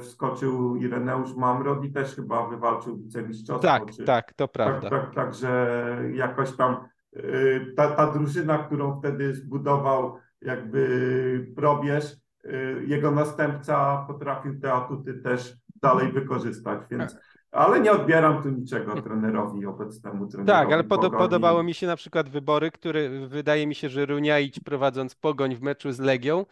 [0.00, 3.68] wskoczył Ireneusz Mamrod i też chyba wywalczył wicemistrzostwo.
[3.68, 4.04] Tak, czy...
[4.04, 4.90] tak, to prawda.
[4.90, 5.78] Tak, tak, także
[6.14, 6.76] jakoś tam
[7.16, 7.20] e,
[7.76, 12.52] ta, ta drużyna, którą wtedy zbudował jakby Probierz, e,
[12.84, 17.16] jego następca potrafił te atuty też dalej wykorzystać, więc
[17.54, 20.46] ale nie odbieram tu niczego trenerowi obecnemu trenerowi.
[20.46, 24.60] Tak, ale pod, podobało mi się na przykład wybory, które wydaje mi się, że Runiaić
[24.60, 26.46] prowadząc Pogoń w meczu z Legią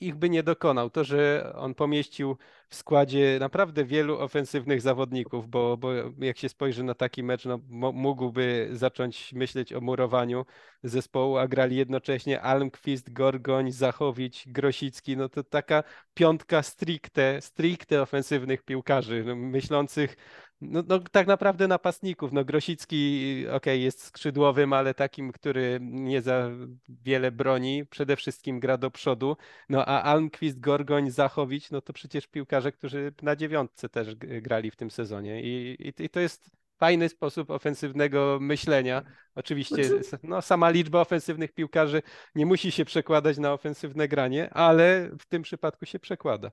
[0.00, 0.90] ich by nie dokonał.
[0.90, 2.36] To, że on pomieścił
[2.72, 7.58] w składzie naprawdę wielu ofensywnych zawodników, bo, bo jak się spojrzy na taki mecz, no,
[7.92, 10.44] mógłby zacząć myśleć o murowaniu
[10.82, 15.82] zespołu, a grali jednocześnie Almquist, Gorgoń, Zachowicz, Grosicki, no to taka
[16.14, 20.16] piątka stricte, stricte ofensywnych piłkarzy, no, myślących
[20.62, 22.32] no, no, tak naprawdę napastników.
[22.32, 26.50] No, Grosicki, okay, jest skrzydłowym, ale takim, który nie za
[26.88, 29.36] wiele broni, przede wszystkim gra do przodu.
[29.68, 34.76] No a Almquist, Gorgoń, Zachowicz, no to przecież piłkarze, którzy na dziewiątce też grali w
[34.76, 35.42] tym sezonie.
[35.42, 39.02] I, i, i to jest fajny sposób ofensywnego myślenia.
[39.34, 42.02] Oczywiście znaczy- no, sama liczba ofensywnych piłkarzy
[42.34, 46.50] nie musi się przekładać na ofensywne granie, ale w tym przypadku się przekłada.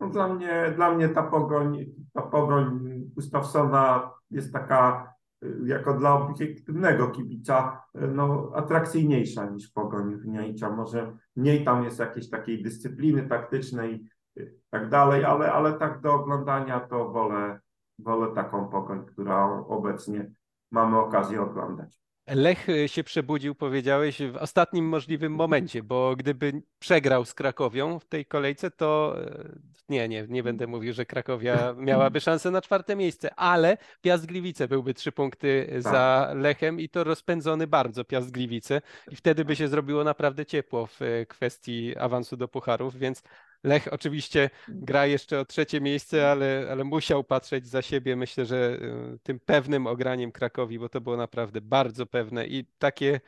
[0.00, 2.80] No dla, mnie, dla mnie ta pogoń, ta pogoń
[3.14, 5.12] Gustafsona jest taka
[5.44, 10.70] y, jako dla obiektywnego kibica y, no, atrakcyjniejsza niż pogoń Wniajcza.
[10.70, 16.00] Może mniej tam jest jakiejś takiej dyscypliny taktycznej i y, tak dalej, ale, ale tak
[16.00, 17.60] do oglądania to wolę,
[17.98, 20.30] wolę taką pogoń, którą obecnie
[20.70, 22.03] mamy okazję oglądać.
[22.26, 28.04] Lech y, się przebudził, powiedziałeś, w ostatnim możliwym momencie, bo gdyby przegrał z Krakowią w
[28.04, 29.58] tej kolejce, to y,
[29.88, 34.68] nie, nie, nie będę mówił, że Krakowia miałaby szansę na czwarte miejsce, ale Piast Gliwice
[34.68, 35.82] byłby trzy punkty tak.
[35.82, 40.86] za Lechem i to rozpędzony bardzo Piast Gliwice i wtedy by się zrobiło naprawdę ciepło
[40.86, 43.22] w y, kwestii awansu do pucharów, więc
[43.64, 48.16] Lech oczywiście gra jeszcze o trzecie miejsce, ale, ale musiał patrzeć za siebie.
[48.16, 48.78] Myślę, że
[49.14, 53.20] y, tym pewnym ograniem Krakowi, bo to było naprawdę bardzo pewne i takie,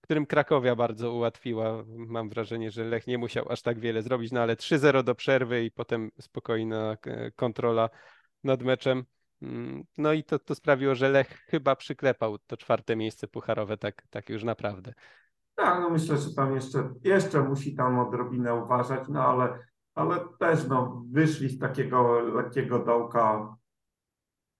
[0.00, 1.84] którym Krakowia bardzo ułatwiła.
[1.86, 5.64] Mam wrażenie, że Lech nie musiał aż tak wiele zrobić, no ale 3-0 do przerwy
[5.64, 6.96] i potem spokojna
[7.36, 7.90] kontrola
[8.44, 9.04] nad meczem.
[9.42, 14.02] Mm, no i to, to sprawiło, że Lech chyba przyklepał to czwarte miejsce pucharowe tak,
[14.10, 14.94] tak już naprawdę.
[15.54, 19.58] Tak, no myślę, że tam jeszcze, jeszcze musi tam odrobinę uważać, no ale
[20.00, 23.56] ale też no, wyszli z takiego lekkiego dołka.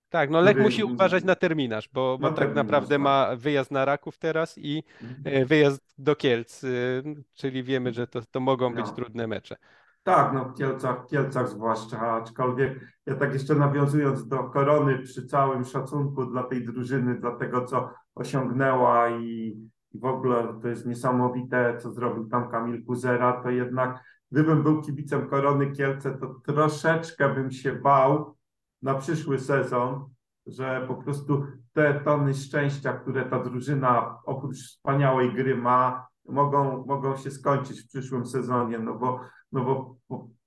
[0.08, 3.00] Tak, no Lech musi uważać na terminarz, bo, bo tak terminarz, naprawdę tak.
[3.00, 5.42] ma wyjazd na Raków teraz i mhm.
[5.42, 7.02] e, wyjazd do Kielc, y,
[7.34, 8.92] czyli wiemy, że to, to mogą być no.
[8.92, 9.56] trudne mecze.
[10.02, 15.64] Tak, no w Kielcach, Kielcach zwłaszcza, aczkolwiek ja tak jeszcze nawiązując do Korony przy całym
[15.64, 19.56] szacunku dla tej drużyny, dla tego, co osiągnęła i,
[19.92, 24.82] i w ogóle to jest niesamowite, co zrobił tam Kamil Kuzera, to jednak gdybym był
[24.82, 28.36] kibicem Korony Kielce, to troszeczkę bym się bał
[28.82, 30.04] na przyszły sezon,
[30.46, 37.16] że po prostu te tony szczęścia, które ta drużyna oprócz wspaniałej gry ma, mogą, mogą
[37.16, 39.20] się skończyć w przyszłym sezonie, no bo,
[39.52, 39.96] no bo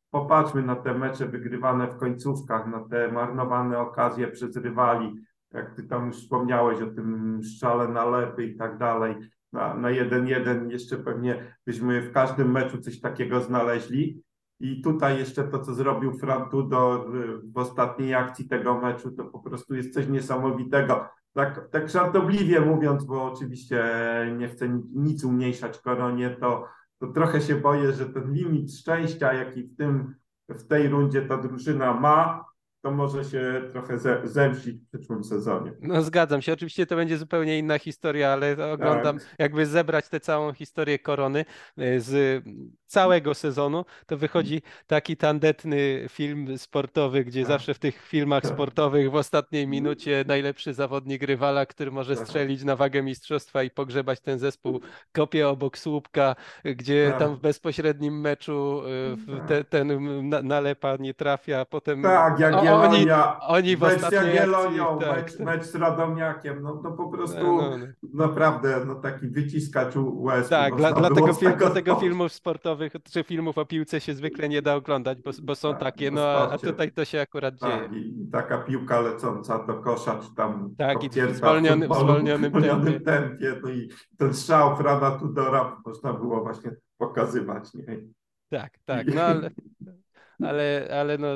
[0.09, 5.15] popatrzmy na te mecze wygrywane w końcówkach, na te marnowane okazje przez rywali,
[5.51, 9.15] jak ty tam już wspomniałeś o tym strzale na lepy i tak dalej.
[9.53, 14.23] Na, na jeden jeden jeszcze pewnie byśmy w każdym meczu coś takiego znaleźli.
[14.59, 17.05] I tutaj jeszcze to, co zrobił Frantudo
[17.53, 21.05] w ostatniej akcji tego meczu, to po prostu jest coś niesamowitego.
[21.33, 23.83] Tak, tak żartobliwie mówiąc, bo oczywiście
[24.37, 26.67] nie chcę nic umniejszać koronie, to,
[26.99, 30.15] to trochę się boję, że ten limit szczęścia, jaki w, tym,
[30.49, 32.45] w tej rundzie ta drużyna ma,
[32.83, 35.71] to może się trochę zemścić w przyszłym sezonie.
[35.81, 39.35] No zgadzam się, oczywiście to będzie zupełnie inna historia, ale oglądam, tak.
[39.39, 41.45] jakby zebrać tę całą historię korony
[41.79, 42.43] y, z
[42.93, 47.47] całego sezonu, to wychodzi taki tandetny film sportowy, gdzie tak.
[47.47, 48.51] zawsze w tych filmach tak.
[48.51, 52.27] sportowych w ostatniej minucie najlepszy zawodnik rywala, który może tak.
[52.27, 54.81] strzelić na wagę mistrzostwa i pogrzebać ten zespół,
[55.11, 58.81] kopie obok słupka, gdzie tam w bezpośrednim meczu
[59.43, 59.87] y, te, ten
[60.43, 63.07] nalepa nie trafia, potem tak, jak oni,
[63.39, 67.77] oni w z Jagiellonią, tak, mecz, mecz z Radomiakiem, no to po prostu no, no,
[67.77, 68.25] no.
[68.25, 70.49] naprawdę no, taki wyciskacz łez.
[70.49, 74.75] Tak, dla, dlatego, film, dlatego filmów sportowych czy filmów o piłce się zwykle nie da
[74.75, 78.03] oglądać, bo, bo są tak, takie, no a tutaj to się akurat tak, dzieje.
[78.03, 82.99] I taka piłka lecąca do kosza, czy tam tak, i w zwolnionym, w zwolnionym, tempie.
[82.99, 83.55] tempie.
[83.63, 87.73] No i ten strzał Frana Tudora można było właśnie pokazywać.
[87.73, 87.99] Nie?
[88.49, 89.49] Tak, tak, no ale
[90.41, 91.27] ale, ale no,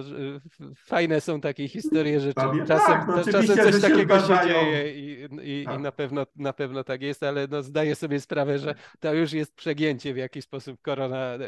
[0.75, 5.65] fajne są takie historie, że czasem, tak, no, czasem coś takiego się dzieje i, i,
[5.65, 5.79] tak.
[5.79, 9.33] i, na, pewno, na pewno tak jest, ale no, zdaję sobie sprawę, że to już
[9.33, 11.39] jest przegięcie, w jaki sposób korona e,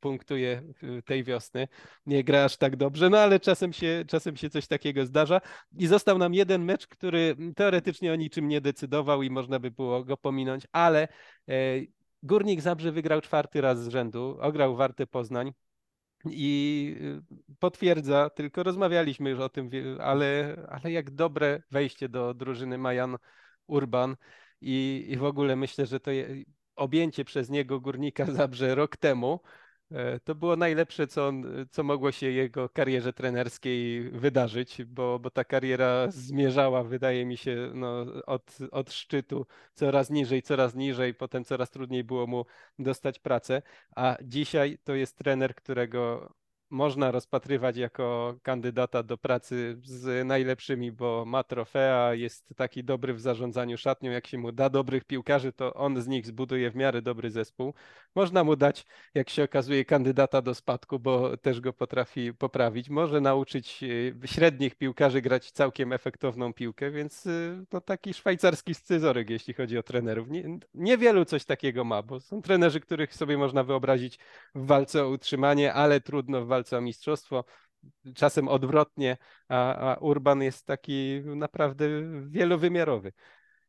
[0.00, 0.62] punktuje
[1.04, 1.68] tej wiosny.
[2.06, 5.40] Nie gra aż tak dobrze, no ale czasem się, czasem się coś takiego zdarza.
[5.78, 10.04] I został nam jeden mecz, który teoretycznie o niczym nie decydował i można by było
[10.04, 11.08] go pominąć, ale
[11.48, 11.54] e,
[12.22, 15.52] Górnik Zabrze wygrał czwarty raz z rzędu, ograł Warty Poznań
[16.24, 22.78] i y, potwierdza, tylko rozmawialiśmy już o tym, ale, ale jak dobre wejście do drużyny
[22.78, 23.16] Majan
[23.66, 24.16] Urban
[24.60, 26.28] i, i w ogóle myślę, że to je,
[26.76, 29.40] objęcie przez niego Górnika Zabrze rok temu
[30.24, 35.44] to było najlepsze, co, on, co mogło się jego karierze trenerskiej wydarzyć, bo, bo ta
[35.44, 41.70] kariera zmierzała, wydaje mi się, no, od, od szczytu coraz niżej, coraz niżej, potem coraz
[41.70, 42.44] trudniej było mu
[42.78, 43.62] dostać pracę,
[43.96, 46.32] a dzisiaj to jest trener, którego
[46.70, 53.20] można rozpatrywać jako kandydata do pracy z najlepszymi, bo ma trofea, jest taki dobry w
[53.20, 57.02] zarządzaniu szatnią, jak się mu da dobrych piłkarzy, to on z nich zbuduje w miarę
[57.02, 57.74] dobry zespół.
[58.14, 62.90] Można mu dać, jak się okazuje, kandydata do spadku, bo też go potrafi poprawić.
[62.90, 63.84] Może nauczyć
[64.24, 69.78] e, średnich piłkarzy grać całkiem efektowną piłkę, więc e, to taki szwajcarski scyzoryk, jeśli chodzi
[69.78, 70.30] o trenerów.
[70.30, 74.18] Nie, niewielu coś takiego ma, bo są trenerzy, których sobie można wyobrazić
[74.54, 77.44] w walce o utrzymanie, ale trudno w walce walce o mistrzostwo,
[78.14, 79.16] czasem odwrotnie,
[79.48, 81.84] a, a Urban jest taki naprawdę
[82.28, 83.12] wielowymiarowy.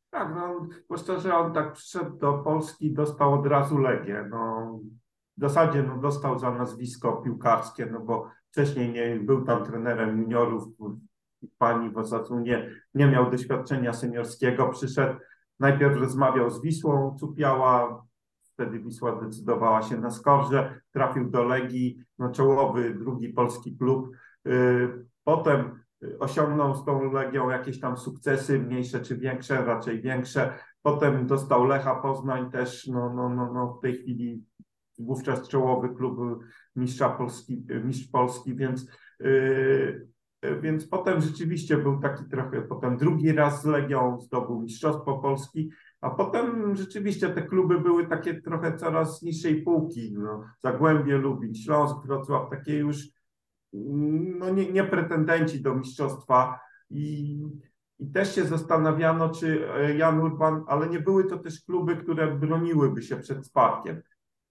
[0.10, 4.26] Tak, no, bo szczerze on tak przyszedł do Polski, dostał od razu Legię.
[4.30, 4.80] No,
[5.38, 10.64] w zasadzie no, dostał za nazwisko piłkarskie, no bo wcześniej nie był tam trenerem juniorów
[11.58, 15.20] pani w Osasunu, nie, nie miał doświadczenia seniorskiego, przyszedł,
[15.60, 18.04] najpierw rozmawiał z Wisłą Cupiała,
[18.60, 24.12] Wtedy Wisła decydowała się na Skorze, trafił do Legii, no czołowy drugi polski klub.
[24.48, 25.80] Y, potem
[26.20, 30.54] osiągnął z tą Legią jakieś tam sukcesy, mniejsze czy większe, raczej większe.
[30.82, 34.44] Potem dostał Lecha Poznań też, no, no, no, no w tej chwili
[34.98, 36.44] wówczas czołowy klub
[36.76, 38.88] mistrza Polski, mistrz Polski, więc,
[39.20, 40.10] yy,
[40.62, 45.72] więc potem rzeczywiście był taki trochę, potem drugi raz z Legią zdobył Mistrzostwo Polski,
[46.02, 50.14] a potem rzeczywiście te kluby były takie trochę coraz niższej półki.
[50.14, 53.08] No, Zagłębie, Lubin, Śląsk, Wrocław, takie już
[53.74, 56.60] no, nie, nie pretendenci do mistrzostwa.
[56.90, 57.38] I,
[58.00, 62.36] I też się zastanawiano, czy e, Jan Urban, ale nie były to też kluby, które
[62.36, 64.02] broniłyby się przed spadkiem.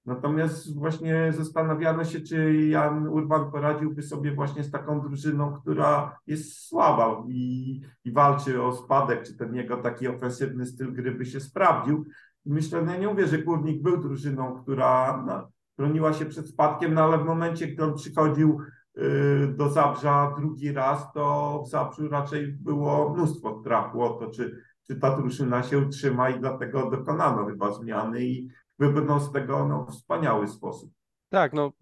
[0.09, 6.69] Natomiast właśnie zastanawiano się, czy Jan Urban poradziłby sobie właśnie z taką drużyną, która jest
[6.69, 11.41] słaba i, i walczy o spadek, czy ten jego taki ofensywny styl gry by się
[11.41, 12.05] sprawdził.
[12.47, 15.49] Myślę, no ja nie mówię, że Górnik był drużyną, która no,
[15.79, 18.61] broniła się przed spadkiem, no ale w momencie, gdy on przychodził
[18.99, 24.63] y, do Zabrza drugi raz, to w Zabrzu raczej było mnóstwo strachu o to, czy,
[24.87, 28.49] czy ta drużyna się utrzyma i dlatego dokonano chyba zmiany i
[28.79, 30.91] wybrnął z tego no, w wspaniały sposób.
[31.31, 31.73] Tak, no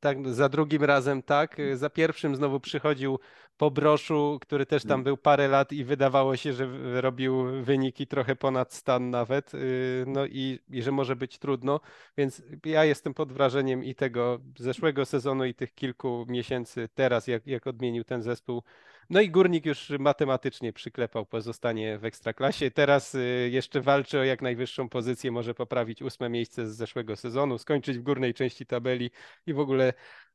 [0.00, 1.56] tak, za drugim razem tak.
[1.74, 3.18] Za pierwszym znowu przychodził
[3.56, 6.68] po broszu, który też tam był parę lat i wydawało się, że
[7.00, 11.80] robił wyniki trochę ponad stan nawet, y, no i, i że może być trudno,
[12.16, 17.46] więc ja jestem pod wrażeniem i tego zeszłego sezonu i tych kilku miesięcy teraz, jak,
[17.46, 18.62] jak odmienił ten zespół
[19.10, 22.70] No i Górnik już matematycznie przyklepał pozostanie w Ekstraklasie.
[22.70, 27.58] Teraz y, jeszcze walczy o jak najwyższą pozycję, może poprawić ósme miejsce z zeszłego sezonu,
[27.58, 29.10] skończyć w górnej części tabeli
[29.46, 29.92] i w ogóle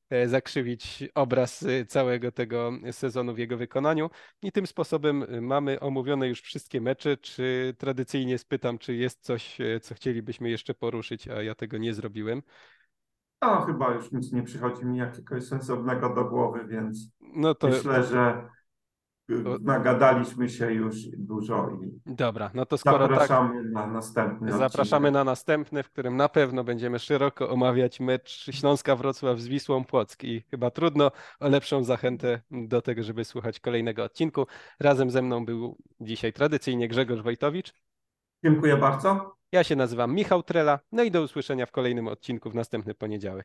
[0.09, 4.09] e, zakrzywić obraz y, całego tego sezonu w jego wykonaniu.
[4.41, 7.17] I tym sposobem y, mamy omówione już wszystkie mecze.
[7.17, 11.93] Czy tradycyjnie spytam, czy jest coś, e, co chcielibyśmy jeszcze poruszyć, a ja tego nie
[11.93, 12.41] zrobiłem.
[13.41, 18.03] No, chyba już nic nie przychodzi mi jakiegoś sensownego do głowy, więc No to myślę,
[18.03, 18.49] że
[19.61, 23.09] nagadaliśmy się już dużo i dobra, no to skoro tak.
[23.09, 25.13] zapraszamy na następny Zapraszamy odcinek.
[25.13, 30.23] na następny, w którym na pewno będziemy szeroko omawiać mecz Śląska Wrocław z Wisłą Płock
[30.23, 34.47] i chyba trudno o lepszą zachętę do tego, żeby słuchać kolejnego odcinku.
[34.79, 37.73] Razem ze mną był dzisiaj tradycyjnie Grzegorz Wojtowicz.
[38.43, 39.35] Dziękuję bardzo.
[39.51, 43.41] Ja się nazywam Michał Trela, no i do usłyszenia w kolejnym odcinku w następny poniedziałek.